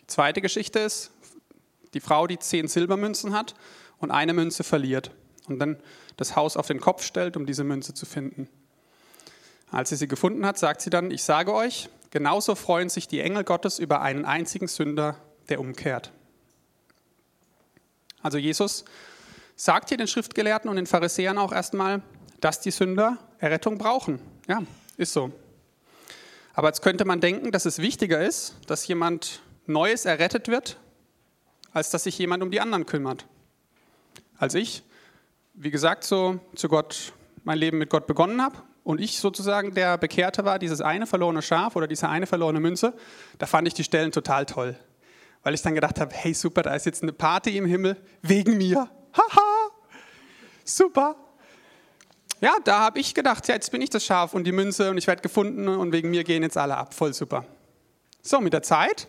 [0.00, 1.10] Die zweite Geschichte ist
[1.94, 3.54] die Frau, die zehn Silbermünzen hat
[3.98, 5.10] und eine Münze verliert
[5.48, 5.78] und dann
[6.16, 8.48] das Haus auf den Kopf stellt, um diese Münze zu finden.
[9.70, 13.20] Als sie sie gefunden hat, sagt sie dann, ich sage euch, genauso freuen sich die
[13.20, 15.16] Engel Gottes über einen einzigen Sünder,
[15.48, 16.12] der umkehrt.
[18.26, 18.84] Also Jesus
[19.54, 22.02] sagt hier den Schriftgelehrten und den Pharisäern auch erstmal,
[22.40, 24.18] dass die Sünder Errettung brauchen.
[24.48, 24.64] Ja,
[24.96, 25.30] ist so.
[26.52, 30.76] Aber jetzt könnte man denken, dass es wichtiger ist, dass jemand Neues errettet wird,
[31.72, 33.26] als dass sich jemand um die anderen kümmert.
[34.38, 34.82] Als ich,
[35.54, 37.12] wie gesagt, so zu Gott,
[37.44, 41.42] mein Leben mit Gott begonnen habe und ich sozusagen der Bekehrte war, dieses eine verlorene
[41.42, 42.92] Schaf oder diese eine verlorene Münze,
[43.38, 44.76] da fand ich die Stellen total toll
[45.46, 48.56] weil ich dann gedacht habe, hey super, da ist jetzt eine Party im Himmel wegen
[48.56, 48.90] mir.
[49.16, 49.70] Haha,
[50.64, 51.14] super.
[52.40, 54.98] Ja, da habe ich gedacht, ja, jetzt bin ich das Schaf und die Münze und
[54.98, 56.94] ich werde gefunden und wegen mir gehen jetzt alle ab.
[56.94, 57.44] Voll super.
[58.22, 59.06] So, mit der Zeit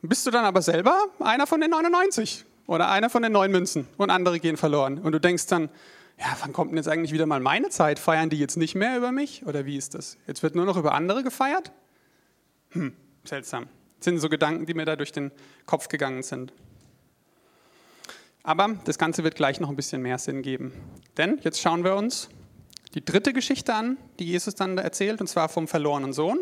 [0.00, 3.86] bist du dann aber selber einer von den 99 oder einer von den neun Münzen
[3.98, 4.96] und andere gehen verloren.
[4.96, 5.68] Und du denkst dann,
[6.18, 7.98] ja, wann kommt denn jetzt eigentlich wieder mal meine Zeit?
[7.98, 10.16] Feiern die jetzt nicht mehr über mich oder wie ist das?
[10.26, 11.70] Jetzt wird nur noch über andere gefeiert?
[12.70, 13.68] Hm, seltsam.
[14.00, 15.32] Sind so Gedanken, die mir da durch den
[15.64, 16.52] Kopf gegangen sind.
[18.46, 20.72] Aber das Ganze wird gleich noch ein bisschen mehr Sinn geben.
[21.16, 22.28] Denn jetzt schauen wir uns
[22.94, 26.38] die dritte Geschichte an, die Jesus dann erzählt, und zwar vom verlorenen Sohn,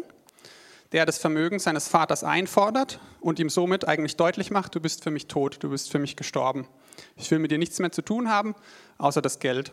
[0.93, 5.11] der das Vermögen seines Vaters einfordert und ihm somit eigentlich deutlich macht, du bist für
[5.11, 6.69] mich tot, du bist für mich gestorben.
[7.17, 8.55] Ich will mit dir nichts mehr zu tun haben,
[8.99, 9.73] außer das Geld.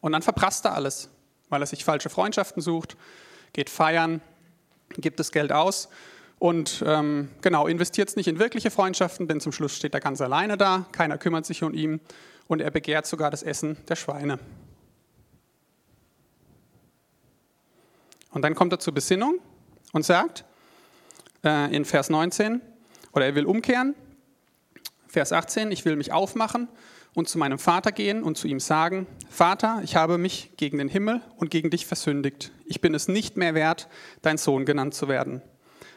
[0.00, 1.08] Und dann verprasst er alles,
[1.48, 2.98] weil er sich falsche Freundschaften sucht,
[3.54, 4.20] geht feiern,
[4.90, 5.88] gibt das Geld aus
[6.42, 10.20] und ähm, genau, investiert es nicht in wirkliche Freundschaften, denn zum Schluss steht er ganz
[10.20, 12.00] alleine da, keiner kümmert sich um ihn
[12.48, 14.40] und er begehrt sogar das Essen der Schweine.
[18.32, 19.38] Und dann kommt er zur Besinnung
[19.92, 20.44] und sagt
[21.44, 22.60] äh, in Vers 19,
[23.12, 23.94] oder er will umkehren,
[25.06, 26.66] Vers 18, ich will mich aufmachen
[27.14, 30.88] und zu meinem Vater gehen und zu ihm sagen, Vater, ich habe mich gegen den
[30.88, 32.50] Himmel und gegen dich versündigt.
[32.64, 33.88] Ich bin es nicht mehr wert,
[34.22, 35.40] dein Sohn genannt zu werden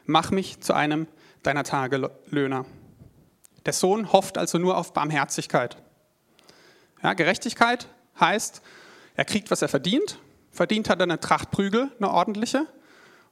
[0.05, 1.07] mach mich zu einem
[1.43, 2.65] deiner Tagelöhner.
[3.65, 5.77] Der Sohn hofft also nur auf Barmherzigkeit.
[7.03, 7.87] Ja, Gerechtigkeit
[8.19, 8.61] heißt,
[9.15, 10.19] er kriegt, was er verdient.
[10.51, 12.67] Verdient hat er eine Tracht Prügel, eine ordentliche,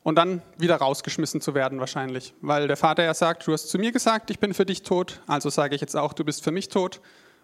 [0.03, 2.33] und dann wieder rausgeschmissen zu werden wahrscheinlich.
[2.41, 5.21] Weil der Vater ja sagt, du hast zu mir gesagt, ich bin für dich tot,
[5.27, 7.01] also sage ich jetzt auch, du bist für mich tot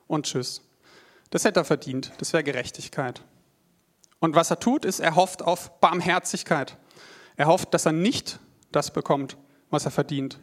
[0.07, 0.61] und tschüss.
[1.29, 3.21] Das hätte er verdient, das wäre Gerechtigkeit.
[4.19, 6.77] Und was er tut, ist, er hofft auf Barmherzigkeit.
[7.37, 8.39] Er hofft, dass er nicht
[8.71, 9.37] das bekommt,
[9.69, 10.39] was er verdient.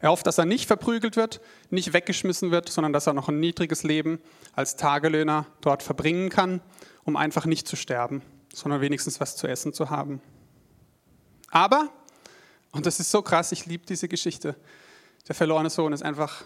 [0.00, 1.40] Er hofft, dass er nicht verprügelt wird,
[1.70, 4.20] nicht weggeschmissen wird, sondern dass er noch ein niedriges Leben
[4.54, 6.60] als Tagelöhner dort verbringen kann,
[7.04, 10.20] um einfach nicht zu sterben, sondern wenigstens was zu essen zu haben.
[11.50, 11.90] Aber,
[12.72, 14.54] und das ist so krass, ich liebe diese Geschichte,
[15.26, 16.44] der verlorene Sohn ist einfach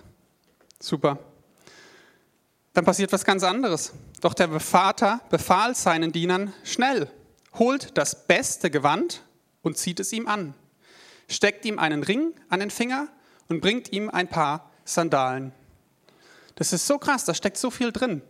[0.80, 1.18] super.
[2.72, 3.92] Dann passiert was ganz anderes.
[4.22, 7.10] Doch der Vater befahl seinen Dienern, schnell,
[7.54, 9.22] holt das beste Gewand
[9.60, 10.54] und zieht es ihm an,
[11.28, 13.08] steckt ihm einen Ring an den Finger
[13.48, 15.52] und bringt ihm ein paar Sandalen.
[16.54, 18.22] Das ist so krass, da steckt so viel drin.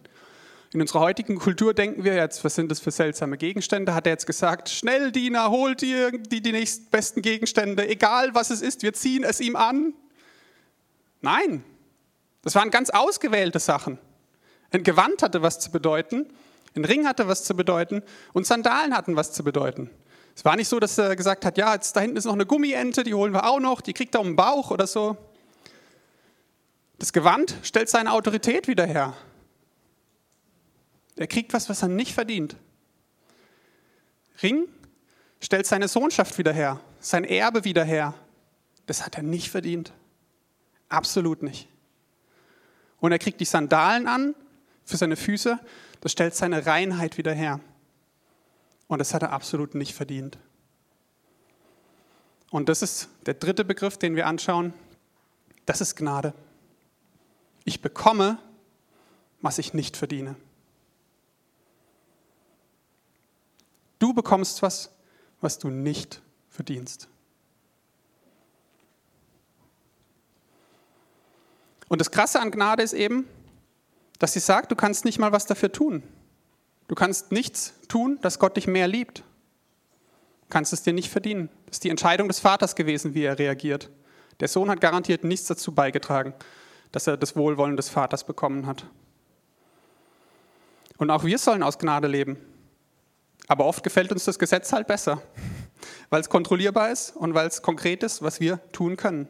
[0.73, 3.95] In unserer heutigen Kultur denken wir jetzt, was sind das für seltsame Gegenstände?
[3.95, 8.63] Hat er jetzt gesagt, schnell Diener, holt dir die, die nächstbesten Gegenstände, egal was es
[8.63, 9.93] ist, wir ziehen es ihm an.
[11.21, 11.63] Nein,
[12.43, 13.99] das waren ganz ausgewählte Sachen.
[14.71, 16.27] Ein Gewand hatte was zu bedeuten,
[16.75, 18.03] ein Ring hatte was zu bedeuten
[18.33, 19.91] und Sandalen hatten was zu bedeuten.
[20.35, 22.47] Es war nicht so, dass er gesagt hat, ja, jetzt da hinten ist noch eine
[22.47, 25.17] Gummiente, die holen wir auch noch, die kriegt er um den Bauch oder so.
[26.99, 29.15] Das Gewand stellt seine Autorität wieder her.
[31.17, 32.57] Er kriegt was, was er nicht verdient.
[34.43, 34.69] Ring
[35.41, 38.15] stellt seine Sohnschaft wieder her, sein Erbe wieder her.
[38.87, 39.93] Das hat er nicht verdient.
[40.89, 41.69] Absolut nicht.
[43.01, 44.35] Und er kriegt die Sandalen an
[44.85, 45.59] für seine Füße,
[46.01, 47.61] das stellt seine Reinheit wieder her.
[48.93, 50.37] Und das hat er absolut nicht verdient.
[52.51, 54.75] Und das ist der dritte Begriff, den wir anschauen.
[55.65, 56.35] Das ist Gnade.
[57.65, 58.37] Ich bekomme,
[59.41, 60.37] was ich nicht verdiene.
[63.99, 64.91] Du bekommst was,
[65.41, 67.09] was du nicht verdienst.
[71.89, 73.27] Und das Krasse an Gnade ist eben,
[74.19, 76.03] dass sie sagt, du kannst nicht mal was dafür tun.
[76.93, 79.21] Du kannst nichts tun, dass Gott dich mehr liebt.
[79.21, 81.49] Du kannst es dir nicht verdienen.
[81.65, 83.89] Das ist die Entscheidung des Vaters gewesen, wie er reagiert.
[84.41, 86.35] Der Sohn hat garantiert nichts dazu beigetragen,
[86.91, 88.85] dass er das Wohlwollen des Vaters bekommen hat.
[90.99, 92.37] Und auch wir sollen aus Gnade leben.
[93.49, 95.23] Aber oft gefällt uns das Gesetz halt besser,
[96.11, 99.29] weil es kontrollierbar ist und weil es konkret ist, was wir tun können.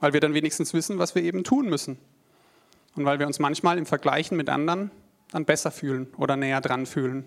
[0.00, 1.96] Weil wir dann wenigstens wissen, was wir eben tun müssen.
[2.96, 4.90] Und weil wir uns manchmal im Vergleichen mit anderen
[5.36, 7.26] dann besser fühlen oder näher dran fühlen.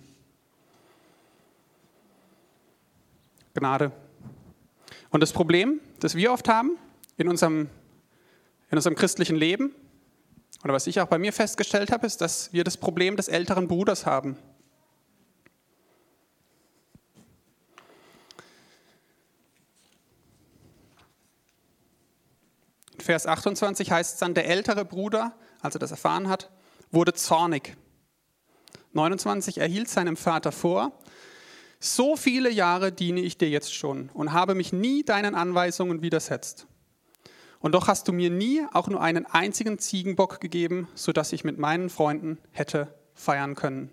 [3.53, 3.91] Gnade.
[5.11, 6.71] Und das Problem, das wir oft haben
[7.17, 7.69] in unserem,
[8.71, 9.75] in unserem christlichen Leben,
[10.63, 13.67] oder was ich auch bei mir festgestellt habe, ist, dass wir das Problem des älteren
[13.67, 14.37] Bruders haben.
[22.95, 26.49] In Vers 28 heißt es dann, der ältere Bruder, als er das erfahren hat,
[26.89, 27.77] wurde zornig
[28.93, 30.91] 29, er hielt seinem Vater vor,
[31.79, 36.67] so viele Jahre diene ich dir jetzt schon und habe mich nie deinen Anweisungen widersetzt.
[37.59, 41.57] Und doch hast du mir nie auch nur einen einzigen Ziegenbock gegeben, sodass ich mit
[41.57, 43.91] meinen Freunden hätte feiern können.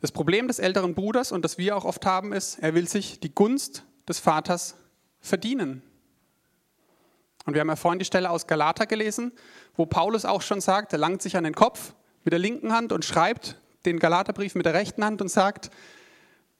[0.00, 3.20] Das Problem des älteren Bruders und das wir auch oft haben, ist, er will sich
[3.20, 4.76] die Gunst des Vaters
[5.20, 5.82] verdienen.
[7.44, 9.32] Und wir haben ja vorhin die Stelle aus Galater gelesen,
[9.74, 11.94] wo Paulus auch schon sagt, er langt sich an den Kopf
[12.26, 15.70] mit der linken Hand und schreibt den Galaterbrief mit der rechten Hand und sagt,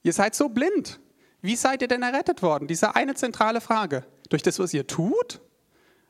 [0.05, 1.01] ihr seid so blind.
[1.43, 2.69] Wie seid ihr denn errettet worden?
[2.69, 4.05] Diese eine zentrale Frage.
[4.29, 5.41] Durch das, was ihr tut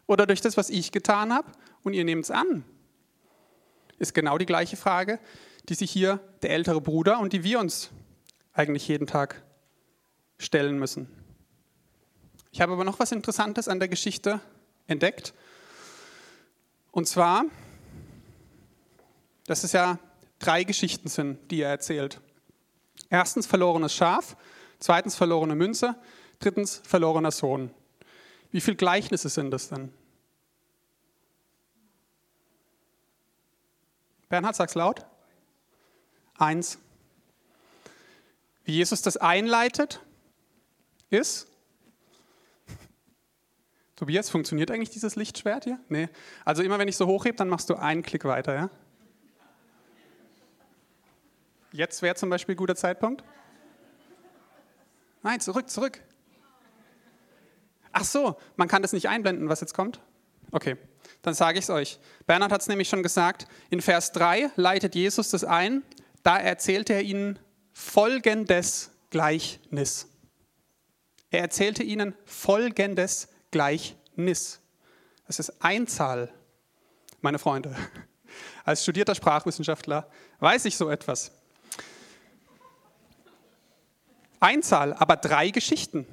[0.06, 1.50] oder durch das, was ich getan habe
[1.82, 2.64] und ihr nehmt es an?
[3.98, 5.18] Ist genau die gleiche Frage,
[5.70, 7.90] die sich hier der ältere Bruder und die wir uns
[8.52, 9.42] eigentlich jeden Tag
[10.36, 11.08] stellen müssen.
[12.52, 14.38] Ich habe aber noch was Interessantes an der Geschichte
[14.86, 15.32] entdeckt.
[16.90, 17.46] Und zwar
[19.46, 19.98] dass es ja
[20.38, 22.20] drei Geschichten sind, die er erzählt.
[23.10, 24.36] Erstens verlorenes Schaf,
[24.78, 25.94] zweitens verlorene Münze,
[26.38, 27.70] drittens verlorener Sohn.
[28.50, 29.92] Wie viele Gleichnisse sind das denn?
[34.28, 35.06] Bernhard, sag's laut.
[36.36, 36.78] Eins.
[38.64, 40.00] Wie Jesus das einleitet,
[41.10, 41.46] ist.
[43.94, 45.78] Tobias, funktioniert eigentlich dieses Lichtschwert hier?
[45.88, 46.08] Nee.
[46.44, 48.70] Also immer wenn ich so hochhebe, dann machst du einen Klick weiter, ja?
[51.76, 53.22] Jetzt wäre zum Beispiel ein guter Zeitpunkt?
[55.22, 56.00] Nein, zurück, zurück.
[57.92, 60.00] Ach so, man kann das nicht einblenden, was jetzt kommt?
[60.52, 60.76] Okay,
[61.20, 61.98] dann sage ich es euch.
[62.26, 63.46] Bernhard hat es nämlich schon gesagt.
[63.68, 65.82] In Vers 3 leitet Jesus das ein.
[66.22, 67.38] Da erzählte er ihnen
[67.72, 70.08] folgendes Gleichnis.
[71.30, 74.60] Er erzählte ihnen folgendes Gleichnis.
[75.26, 76.32] Das ist Einzahl,
[77.20, 77.76] meine Freunde.
[78.64, 80.08] Als studierter Sprachwissenschaftler
[80.38, 81.32] weiß ich so etwas.
[84.46, 86.06] Einzahl, aber drei Geschichten.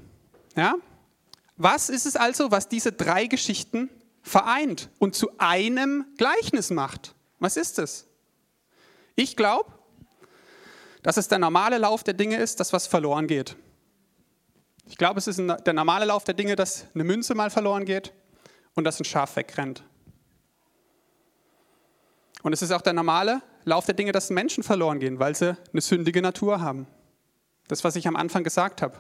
[0.56, 0.76] Ja?
[1.56, 3.90] Was ist es also, was diese drei Geschichten
[4.24, 7.14] vereint und zu einem Gleichnis macht?
[7.40, 8.08] Was ist es?
[9.16, 9.72] Ich glaube,
[11.04, 13.56] dass es der normale Lauf der Dinge ist, dass was verloren geht.
[14.88, 18.14] Ich glaube, es ist der normale Lauf der Dinge, dass eine Münze mal verloren geht
[18.74, 19.84] und dass ein Schaf wegrennt.
[22.42, 25.56] Und es ist auch der normale Lauf der Dinge, dass Menschen verloren gehen, weil sie
[25.72, 26.88] eine sündige Natur haben.
[27.68, 28.98] Das, was ich am Anfang gesagt habe.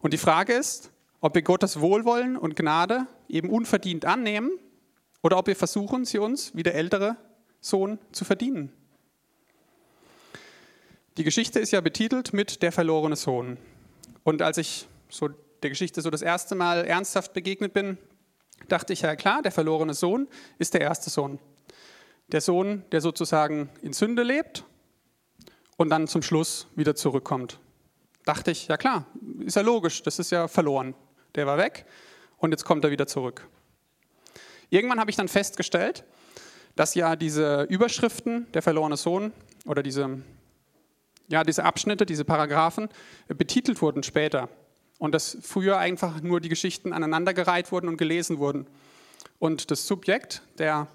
[0.00, 4.50] Und die Frage ist, ob wir Gottes Wohlwollen und Gnade eben unverdient annehmen
[5.22, 7.16] oder ob wir versuchen, sie uns wie der ältere
[7.60, 8.70] Sohn zu verdienen.
[11.16, 13.56] Die Geschichte ist ja betitelt mit Der verlorene Sohn.
[14.24, 15.30] Und als ich so
[15.62, 17.96] der Geschichte so das erste Mal ernsthaft begegnet bin,
[18.68, 21.38] dachte ich, ja klar, der verlorene Sohn ist der erste Sohn.
[22.28, 24.64] Der Sohn, der sozusagen in Sünde lebt
[25.76, 27.58] und dann zum Schluss wieder zurückkommt.
[28.24, 29.06] Dachte ich, ja klar,
[29.40, 30.94] ist ja logisch, das ist ja verloren.
[31.34, 31.84] Der war weg
[32.38, 33.46] und jetzt kommt er wieder zurück.
[34.70, 36.04] Irgendwann habe ich dann festgestellt,
[36.76, 39.32] dass ja diese Überschriften, der verlorene Sohn
[39.66, 40.22] oder diese,
[41.28, 42.88] ja, diese Abschnitte, diese Paragraphen
[43.28, 44.48] betitelt wurden später
[44.98, 48.66] und dass früher einfach nur die Geschichten aneinandergereiht wurden und gelesen wurden.
[49.38, 50.88] Und das Subjekt, der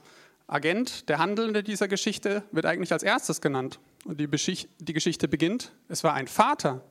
[0.47, 3.79] Agent, der Handelnde dieser Geschichte, wird eigentlich als erstes genannt.
[4.09, 6.83] Und die, die Geschichte beginnt, es war ein Vater,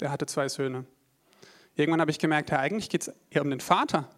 [0.00, 0.86] der hatte zwei Söhne.
[1.74, 4.08] Irgendwann habe ich gemerkt, ja, eigentlich geht es eher um den Vater.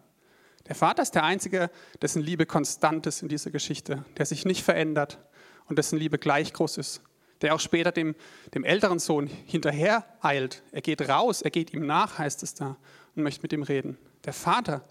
[0.65, 1.69] Der Vater ist der Einzige,
[2.01, 5.19] dessen Liebe konstant ist in dieser Geschichte, der sich nicht verändert
[5.65, 7.01] und dessen Liebe gleich groß ist
[7.41, 8.15] der auch später dem,
[8.55, 10.63] dem älteren Sohn hinterher eilt.
[10.71, 12.77] Er geht raus, er geht ihm nach, heißt es da,
[13.15, 13.95] und möchte mit ihm reden.
[14.25, 14.83] Der Vater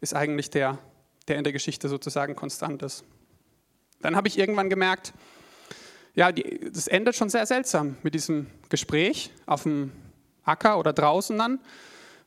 [0.00, 0.78] ist eigentlich der,
[1.26, 3.04] der in der Geschichte sozusagen konstant ist.
[4.00, 5.12] Dann habe ich irgendwann gemerkt,
[6.18, 9.92] ja, die, das endet schon sehr seltsam mit diesem Gespräch auf dem
[10.42, 11.60] Acker oder draußen dann,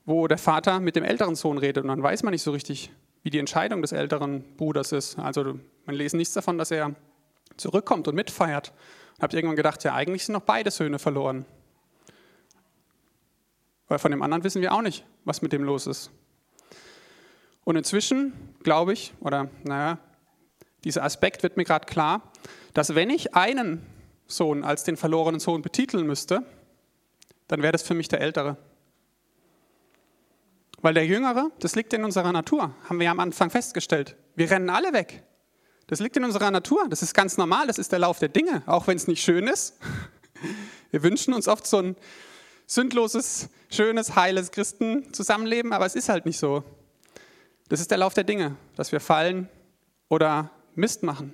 [0.05, 2.89] wo der Vater mit dem älteren Sohn redet und dann weiß man nicht so richtig,
[3.21, 5.19] wie die Entscheidung des älteren Bruders ist.
[5.19, 6.95] Also man lesen nichts davon, dass er
[7.57, 8.71] zurückkommt und mitfeiert.
[9.17, 11.45] Und habe irgendwann gedacht, ja, eigentlich sind noch beide Söhne verloren.
[13.89, 16.11] Weil von dem anderen wissen wir auch nicht, was mit dem los ist.
[17.65, 18.31] Und inzwischen
[18.63, 19.97] glaube ich, oder naja,
[20.83, 22.31] dieser Aspekt wird mir gerade klar,
[22.73, 23.85] dass wenn ich einen
[24.27, 26.43] Sohn als den verlorenen Sohn betiteln müsste,
[27.47, 28.57] dann wäre das für mich der Ältere.
[30.81, 34.15] Weil der Jüngere, das liegt in unserer Natur, haben wir ja am Anfang festgestellt.
[34.35, 35.23] Wir rennen alle weg.
[35.87, 36.87] Das liegt in unserer Natur.
[36.89, 37.67] Das ist ganz normal.
[37.67, 39.77] Das ist der Lauf der Dinge, auch wenn es nicht schön ist.
[40.91, 41.95] Wir wünschen uns oft so ein
[42.65, 46.63] sündloses, schönes, heiles Christen-Zusammenleben, aber es ist halt nicht so.
[47.69, 49.47] Das ist der Lauf der Dinge, dass wir fallen
[50.09, 51.33] oder Mist machen.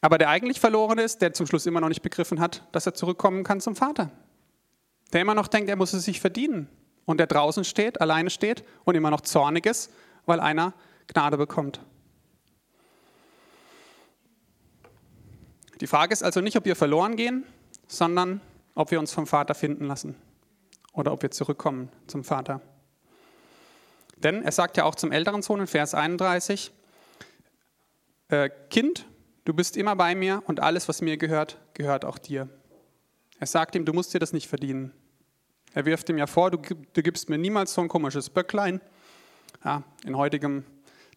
[0.00, 2.94] Aber der eigentlich Verlorene ist, der zum Schluss immer noch nicht begriffen hat, dass er
[2.94, 4.10] zurückkommen kann zum Vater.
[5.12, 6.68] Der immer noch denkt, er muss es sich verdienen.
[7.04, 9.90] Und der draußen steht, alleine steht und immer noch zornig ist,
[10.26, 10.74] weil einer
[11.06, 11.80] Gnade bekommt.
[15.80, 17.44] Die Frage ist also nicht, ob wir verloren gehen,
[17.86, 18.40] sondern
[18.74, 20.16] ob wir uns vom Vater finden lassen
[20.92, 22.60] oder ob wir zurückkommen zum Vater.
[24.16, 26.72] Denn er sagt ja auch zum älteren Sohn in Vers 31,
[28.28, 29.06] äh, Kind,
[29.44, 32.48] du bist immer bei mir und alles, was mir gehört, gehört auch dir.
[33.40, 34.92] Er sagt ihm, du musst dir das nicht verdienen.
[35.74, 38.80] Er wirft ihm ja vor, du, du gibst mir niemals so ein komisches Böcklein.
[39.64, 40.64] Ja, in heutigem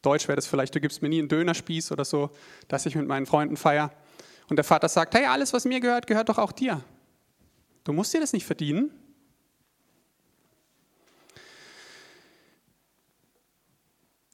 [0.01, 2.31] Deutsch wäre das vielleicht, du gibst mir nie einen Dönerspieß oder so,
[2.67, 3.91] dass ich mit meinen Freunden feiere.
[4.49, 6.83] Und der Vater sagt, hey, alles, was mir gehört, gehört doch auch dir.
[7.83, 8.91] Du musst dir das nicht verdienen.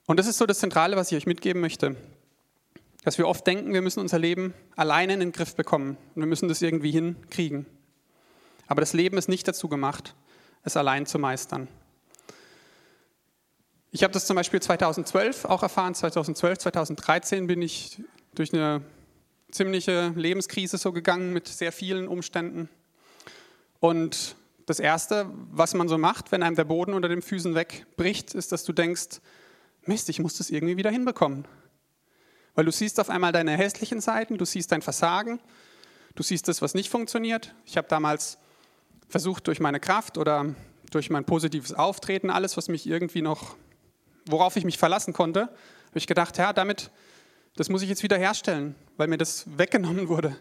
[0.05, 1.95] Und das ist so das Zentrale, was ich euch mitgeben möchte.
[3.08, 6.28] Dass wir oft denken, wir müssen unser Leben alleine in den Griff bekommen und wir
[6.28, 7.66] müssen das irgendwie hinkriegen.
[8.68, 10.14] Aber das Leben ist nicht dazu gemacht,
[10.64, 11.70] es allein zu meistern.
[13.91, 15.95] Ich habe das zum Beispiel 2012 auch erfahren.
[15.95, 18.01] 2012, 2013 bin ich
[18.36, 18.82] durch eine
[19.51, 22.68] ziemliche Lebenskrise so gegangen mit sehr vielen Umständen.
[23.80, 24.36] Und
[24.66, 28.51] das Erste, was man so macht, wenn einem der Boden unter den Füßen wegbricht, ist,
[28.51, 29.22] dass du denkst,
[29.86, 31.47] Mist, ich muss das irgendwie wieder hinbekommen.
[32.58, 35.39] Weil du siehst auf einmal deine hässlichen Seiten, du siehst dein Versagen,
[36.16, 37.53] du siehst das, was nicht funktioniert.
[37.66, 38.39] Ich habe damals
[39.08, 40.55] versucht, durch meine Kraft oder
[40.89, 43.55] durch mein positives Auftreten, alles, was mich irgendwie noch,
[44.26, 46.89] worauf ich mich verlassen konnte, habe ich gedacht, ja, damit
[47.58, 50.36] das muss ich jetzt wieder herstellen, weil mir das weggenommen wurde.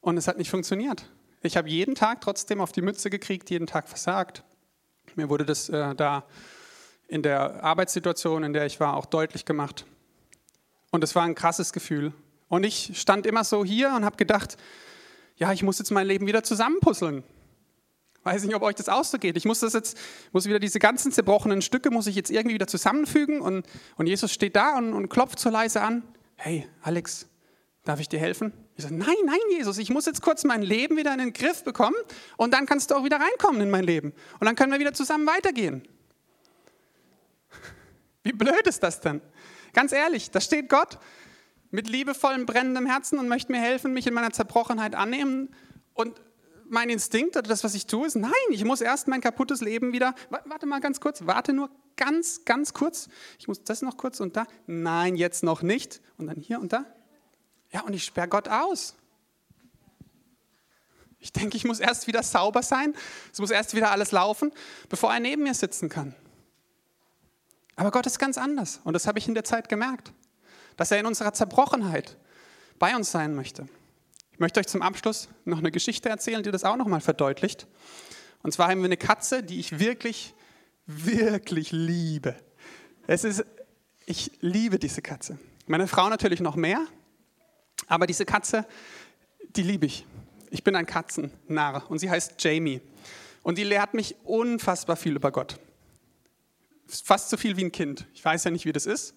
[0.00, 1.10] Und es hat nicht funktioniert.
[1.42, 4.44] Ich habe jeden Tag trotzdem auf die Mütze gekriegt, jeden Tag versagt.
[5.14, 6.24] Mir wurde das äh, da
[7.06, 9.84] in der Arbeitssituation, in der ich war, auch deutlich gemacht.
[10.90, 12.12] Und es war ein krasses Gefühl.
[12.48, 14.56] Und ich stand immer so hier und habe gedacht,
[15.36, 17.24] ja, ich muss jetzt mein Leben wieder zusammenpuzzeln.
[18.22, 19.36] Weiß nicht, ob euch das auch so geht.
[19.38, 19.96] Ich muss das jetzt,
[20.32, 23.66] muss wieder diese ganzen zerbrochenen Stücke, muss ich jetzt irgendwie wieder zusammenfügen und,
[23.96, 26.02] und Jesus steht da und, und klopft so leise an.
[26.36, 27.26] Hey, Alex,
[27.84, 28.52] darf ich dir helfen?
[28.76, 31.64] Ich sage, nein, nein, Jesus, ich muss jetzt kurz mein Leben wieder in den Griff
[31.64, 31.96] bekommen
[32.36, 34.12] und dann kannst du auch wieder reinkommen in mein Leben.
[34.38, 35.82] Und dann können wir wieder zusammen weitergehen.
[38.22, 39.22] Wie blöd ist das denn?
[39.72, 40.98] Ganz ehrlich, da steht Gott
[41.70, 45.54] mit liebevollem, brennendem Herzen und möchte mir helfen, mich in meiner Zerbrochenheit annehmen.
[45.94, 46.20] Und
[46.68, 49.92] mein Instinkt oder das, was ich tue, ist, nein, ich muss erst mein kaputtes Leben
[49.92, 53.08] wieder, warte mal ganz kurz, warte nur ganz, ganz kurz.
[53.38, 54.46] Ich muss das noch kurz und da.
[54.66, 56.00] Nein, jetzt noch nicht.
[56.16, 56.84] Und dann hier und da.
[57.72, 58.94] Ja, und ich sperre Gott aus.
[61.18, 62.94] Ich denke, ich muss erst wieder sauber sein.
[63.32, 64.52] Es muss erst wieder alles laufen,
[64.88, 66.14] bevor er neben mir sitzen kann.
[67.80, 68.80] Aber Gott ist ganz anders.
[68.84, 70.12] Und das habe ich in der Zeit gemerkt
[70.80, 72.16] dass er in unserer Zerbrochenheit
[72.78, 73.68] bei uns sein möchte.
[74.32, 77.66] Ich möchte euch zum Abschluss noch eine Geschichte erzählen, die das auch nochmal verdeutlicht.
[78.42, 80.32] Und zwar haben wir eine Katze, die ich wirklich,
[80.86, 82.34] wirklich liebe.
[83.06, 83.44] Es ist,
[84.06, 85.38] ich liebe diese Katze.
[85.66, 86.86] Meine Frau natürlich noch mehr,
[87.86, 88.64] aber diese Katze,
[89.54, 90.06] die liebe ich.
[90.48, 92.80] Ich bin ein Katzennarr und sie heißt Jamie.
[93.42, 95.60] Und die lehrt mich unfassbar viel über Gott.
[97.04, 98.06] Fast so viel wie ein Kind.
[98.14, 99.14] Ich weiß ja nicht, wie das ist.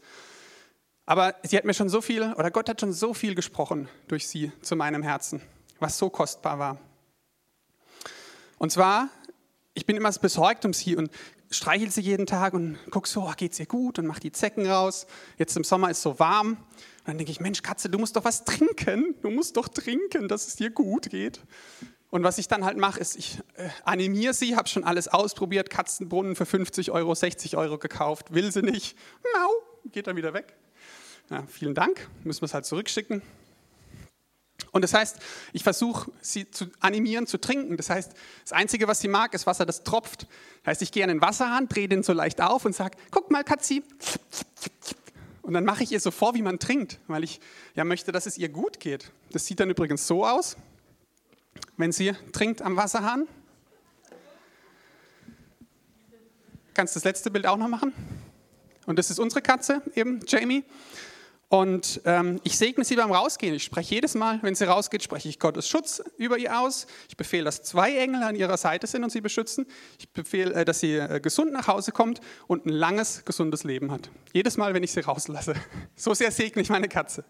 [1.06, 4.28] Aber sie hat mir schon so viel, oder Gott hat schon so viel gesprochen durch
[4.28, 5.42] sie zu meinem Herzen,
[5.80, 6.78] was so kostbar war.
[8.58, 9.10] Und zwar,
[9.74, 11.12] ich bin immer besorgt um sie und
[11.50, 14.66] streichel sie jeden Tag und gucke so, oh, geht's ihr gut und mach die Zecken
[14.66, 15.06] raus.
[15.38, 16.52] Jetzt im Sommer ist so warm.
[16.52, 19.16] Und dann denke ich, Mensch, Katze, du musst doch was trinken.
[19.22, 21.42] Du musst doch trinken, dass es dir gut geht.
[22.14, 25.72] Und was ich dann halt mache, ist, ich äh, animiere sie, habe schon alles ausprobiert,
[25.72, 28.96] Katzenbrunnen für 50 Euro, 60 Euro gekauft, will sie nicht.
[29.34, 29.50] Mau,
[29.92, 30.54] geht dann wieder weg.
[31.32, 33.24] Ja, vielen Dank, müssen wir es halt zurückschicken.
[34.72, 35.18] Und das heißt,
[35.54, 37.78] ich versuche sie zu animieren, zu trinken.
[37.78, 38.12] Das heißt,
[38.44, 40.28] das Einzige, was sie mag, ist Wasser, das tropft.
[40.62, 43.32] Das heißt, ich gehe an den Wasserhahn, drehe den so leicht auf und sage, guck
[43.32, 43.82] mal, Katzi.
[45.42, 47.40] Und dann mache ich ihr so vor, wie man trinkt, weil ich
[47.74, 49.12] ja möchte, dass es ihr gut geht.
[49.32, 50.58] Das sieht dann übrigens so aus,
[51.78, 53.28] wenn sie trinkt am Wasserhahn.
[56.74, 57.94] Kannst das letzte Bild auch noch machen?
[58.86, 60.64] Und das ist unsere Katze, eben Jamie.
[61.54, 63.54] Und ähm, ich segne sie beim Rausgehen.
[63.54, 66.88] Ich spreche jedes Mal, wenn sie rausgeht, spreche ich Gottes Schutz über ihr aus.
[67.10, 69.68] Ich befehle, dass zwei Engel an ihrer Seite sind und sie beschützen.
[70.00, 73.92] Ich befehle, äh, dass sie äh, gesund nach Hause kommt und ein langes, gesundes Leben
[73.92, 74.10] hat.
[74.34, 75.54] Jedes Mal, wenn ich sie rauslasse.
[75.96, 77.24] So sehr segne ich meine Katze.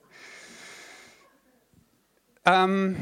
[2.45, 2.95] Ähm,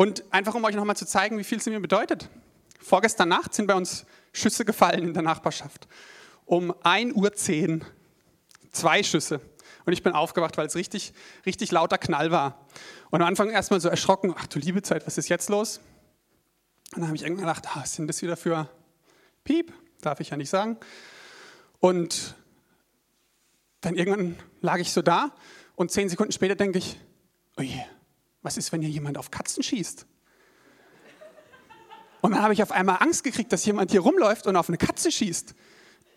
[0.00, 2.30] und einfach, um euch nochmal zu zeigen, wie viel sie mir bedeutet.
[2.78, 5.88] Vorgestern Nacht sind bei uns Schüsse gefallen in der Nachbarschaft
[6.46, 7.86] um 1.10 Uhr
[8.72, 9.42] zwei Schüsse.
[9.84, 11.12] Und ich bin aufgewacht, weil es richtig,
[11.44, 12.66] richtig lauter Knall war.
[13.10, 15.82] Und am Anfang erstmal so erschrocken, ach du liebe Zeit, was ist jetzt los?
[16.94, 18.70] Und dann habe ich irgendwann gedacht, ah, was sind das wieder für
[19.44, 19.70] Piep?
[20.00, 20.78] Darf ich ja nicht sagen.
[21.78, 22.36] Und
[23.82, 25.34] dann irgendwann lag ich so da
[25.76, 26.98] und zehn Sekunden später denke ich,
[27.58, 27.84] oje,
[28.42, 30.06] was ist, wenn hier jemand auf Katzen schießt?
[32.20, 34.78] Und dann habe ich auf einmal Angst gekriegt, dass jemand hier rumläuft und auf eine
[34.78, 35.54] Katze schießt.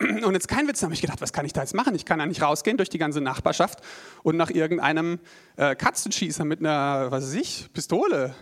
[0.00, 1.94] Und jetzt kein Witz, da habe ich gedacht, was kann ich da jetzt machen?
[1.94, 3.80] Ich kann ja nicht rausgehen durch die ganze Nachbarschaft
[4.22, 5.20] und nach irgendeinem
[5.56, 8.34] äh, Katzenschießer mit einer, was weiß ich, Pistole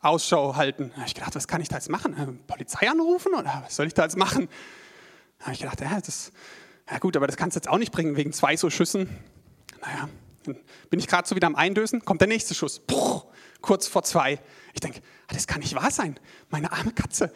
[0.00, 0.90] Ausschau halten.
[0.90, 2.16] Da habe ich gedacht, was kann ich da jetzt machen?
[2.16, 4.48] Äh, Polizei anrufen oder was soll ich da jetzt machen?
[5.38, 6.30] Da habe ich gedacht, ja, das,
[6.90, 9.08] ja gut, aber das kannst du jetzt auch nicht bringen wegen zwei so Schüssen.
[9.82, 10.08] Naja,
[10.44, 12.80] bin ich gerade so wieder am Eindösen, kommt der nächste Schuss.
[12.80, 13.22] Puh,
[13.60, 14.40] kurz vor zwei.
[14.72, 16.18] Ich denke, ah, das kann nicht wahr sein.
[16.50, 17.32] Meine arme Katze.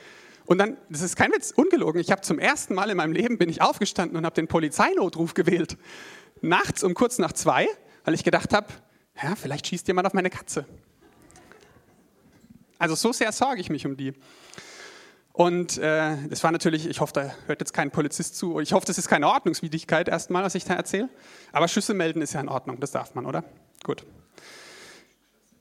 [0.46, 3.36] Und dann, das ist kein Witz, ungelogen, ich habe zum ersten Mal in meinem Leben
[3.36, 5.76] bin ich aufgestanden und habe den Polizeinotruf gewählt.
[6.40, 7.68] Nachts um kurz nach zwei,
[8.04, 8.68] weil ich gedacht habe,
[9.22, 10.64] ja, vielleicht schießt jemand auf meine Katze.
[12.78, 14.14] Also so sehr sorge ich mich um die.
[15.38, 18.58] Und äh, das war natürlich, ich hoffe, da hört jetzt kein Polizist zu.
[18.58, 21.08] Ich hoffe, das ist keine Ordnungswidrigkeit erstmal, was ich da erzähle.
[21.52, 23.44] Aber Schüsse melden ist ja in Ordnung, das darf man, oder?
[23.84, 24.04] Gut.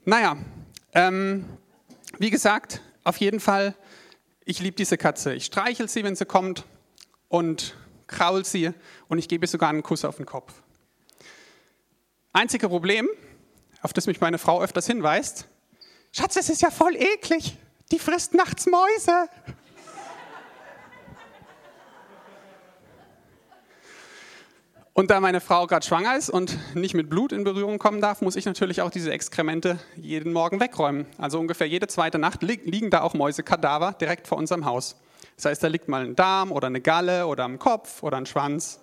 [0.04, 0.36] Naja,
[0.94, 1.46] ähm,
[2.18, 3.76] wie gesagt, auf jeden Fall
[4.50, 5.34] ich liebe diese Katze.
[5.34, 6.64] Ich streichel sie, wenn sie kommt
[7.28, 7.76] und
[8.08, 8.72] kraul sie
[9.10, 10.54] und ich gebe ihr sogar einen Kuss auf den Kopf.
[12.32, 13.10] Einzige Problem,
[13.82, 15.50] auf das mich meine Frau öfters hinweist,
[16.14, 17.58] Schatz, es ist ja voll eklig.
[17.92, 19.28] Die frisst nachts Mäuse.
[24.98, 28.22] Und da meine Frau gerade schwanger ist und nicht mit Blut in Berührung kommen darf,
[28.22, 31.06] muss ich natürlich auch diese Exkremente jeden Morgen wegräumen.
[31.20, 34.96] Also ungefähr jede zweite Nacht liegen da auch Mäusekadaver direkt vor unserem Haus.
[35.36, 38.26] Das heißt, da liegt mal ein Darm oder eine Galle oder ein Kopf oder ein
[38.26, 38.80] Schwanz.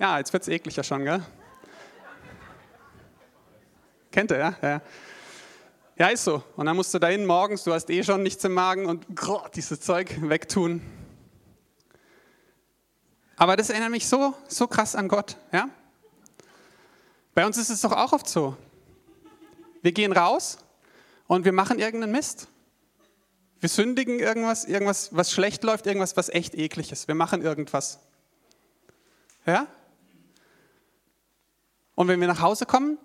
[0.00, 1.22] Ja, jetzt wird es ekliger schon, gell?
[4.12, 4.54] Kennt ihr, ja?
[4.60, 4.82] ja.
[5.96, 6.42] Ja, ist so.
[6.56, 9.48] Und dann musst du dahin morgens, du hast eh schon nichts im Magen und grrr,
[9.54, 10.82] dieses Zeug wegtun.
[13.36, 15.36] Aber das erinnert mich so, so krass an Gott.
[15.52, 15.68] Ja?
[17.34, 18.56] Bei uns ist es doch auch oft so.
[19.82, 20.58] Wir gehen raus
[21.26, 22.48] und wir machen irgendeinen Mist.
[23.60, 27.08] Wir sündigen irgendwas, irgendwas, was schlecht läuft, irgendwas, was echt eklig ist.
[27.08, 27.98] Wir machen irgendwas.
[29.46, 29.66] Ja?
[31.94, 32.98] Und wenn wir nach Hause kommen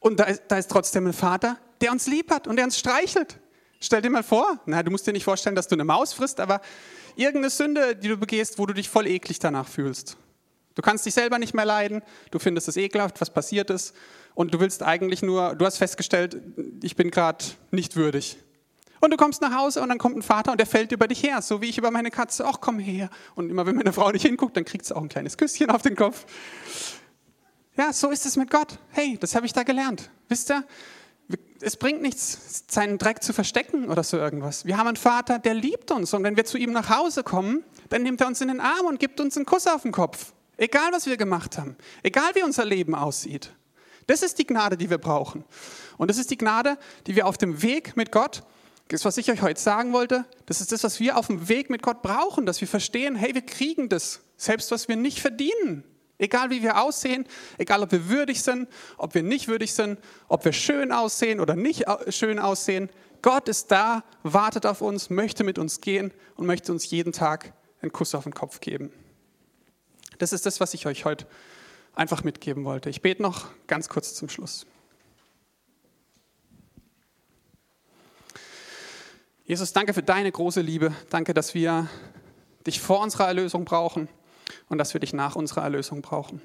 [0.00, 2.78] und da ist, da ist trotzdem ein Vater, der uns lieb hat und der uns
[2.78, 3.38] streichelt.
[3.80, 6.40] Stell dir mal vor, na, du musst dir nicht vorstellen, dass du eine Maus frisst,
[6.40, 6.60] aber
[7.16, 10.16] irgendeine Sünde, die du begehst, wo du dich voll eklig danach fühlst.
[10.74, 13.94] Du kannst dich selber nicht mehr leiden, du findest es ekelhaft, was passiert ist
[14.34, 16.40] und du willst eigentlich nur, du hast festgestellt,
[16.82, 18.36] ich bin gerade nicht würdig.
[19.00, 21.22] Und du kommst nach Hause und dann kommt ein Vater und der fällt über dich
[21.22, 22.46] her, so wie ich über meine Katze.
[22.46, 23.10] Ach, komm her.
[23.34, 25.82] Und immer wenn meine Frau nicht hinguckt, dann kriegt sie auch ein kleines Küsschen auf
[25.82, 26.26] den Kopf.
[27.76, 28.78] Ja, so ist es mit Gott.
[28.90, 30.10] Hey, das habe ich da gelernt.
[30.28, 30.64] Wisst ihr,
[31.60, 34.66] es bringt nichts, seinen Dreck zu verstecken oder so irgendwas.
[34.66, 36.14] Wir haben einen Vater, der liebt uns.
[36.14, 38.86] Und wenn wir zu ihm nach Hause kommen, dann nimmt er uns in den Arm
[38.86, 40.32] und gibt uns einen Kuss auf den Kopf.
[40.56, 41.76] Egal, was wir gemacht haben.
[42.02, 43.52] Egal, wie unser Leben aussieht.
[44.06, 45.44] Das ist die Gnade, die wir brauchen.
[45.98, 48.44] Und das ist die Gnade, die wir auf dem Weg mit Gott,
[48.88, 51.70] das, was ich euch heute sagen wollte, das ist das, was wir auf dem Weg
[51.70, 55.82] mit Gott brauchen, dass wir verstehen, hey, wir kriegen das, selbst was wir nicht verdienen.
[56.18, 57.26] Egal wie wir aussehen,
[57.58, 59.98] egal ob wir würdig sind, ob wir nicht würdig sind,
[60.28, 62.88] ob wir schön aussehen oder nicht schön aussehen,
[63.20, 67.52] Gott ist da, wartet auf uns, möchte mit uns gehen und möchte uns jeden Tag
[67.82, 68.92] einen Kuss auf den Kopf geben.
[70.18, 71.26] Das ist das, was ich euch heute
[71.94, 72.88] einfach mitgeben wollte.
[72.88, 74.66] Ich bete noch ganz kurz zum Schluss.
[79.44, 80.94] Jesus, danke für deine große Liebe.
[81.10, 81.88] Danke, dass wir
[82.66, 84.08] dich vor unserer Erlösung brauchen
[84.68, 86.40] und dass wir dich nach unserer Erlösung brauchen.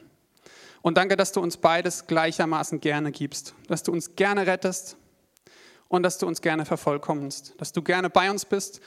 [0.81, 4.97] Und danke, dass du uns beides gleichermaßen gerne gibst, dass du uns gerne rettest
[5.87, 8.81] und dass du uns gerne vervollkommnest, dass du gerne bei uns bist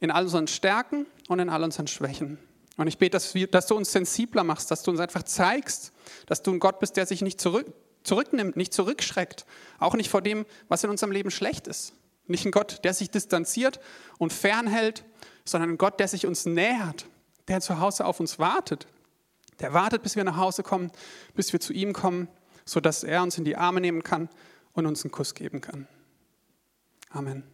[0.00, 2.38] in all unseren Stärken und in all unseren Schwächen.
[2.76, 5.92] Und ich bete, dass, wir, dass du uns sensibler machst, dass du uns einfach zeigst,
[6.26, 9.44] dass du ein Gott bist, der sich nicht zurück, zurücknimmt, nicht zurückschreckt,
[9.78, 11.92] auch nicht vor dem, was in unserem Leben schlecht ist.
[12.26, 13.80] Nicht ein Gott, der sich distanziert
[14.18, 15.04] und fernhält,
[15.44, 17.06] sondern ein Gott, der sich uns nähert
[17.48, 18.86] der zu Hause auf uns wartet.
[19.60, 20.90] Der wartet, bis wir nach Hause kommen,
[21.34, 22.28] bis wir zu ihm kommen,
[22.64, 24.28] sodass er uns in die Arme nehmen kann
[24.72, 25.86] und uns einen Kuss geben kann.
[27.10, 27.53] Amen.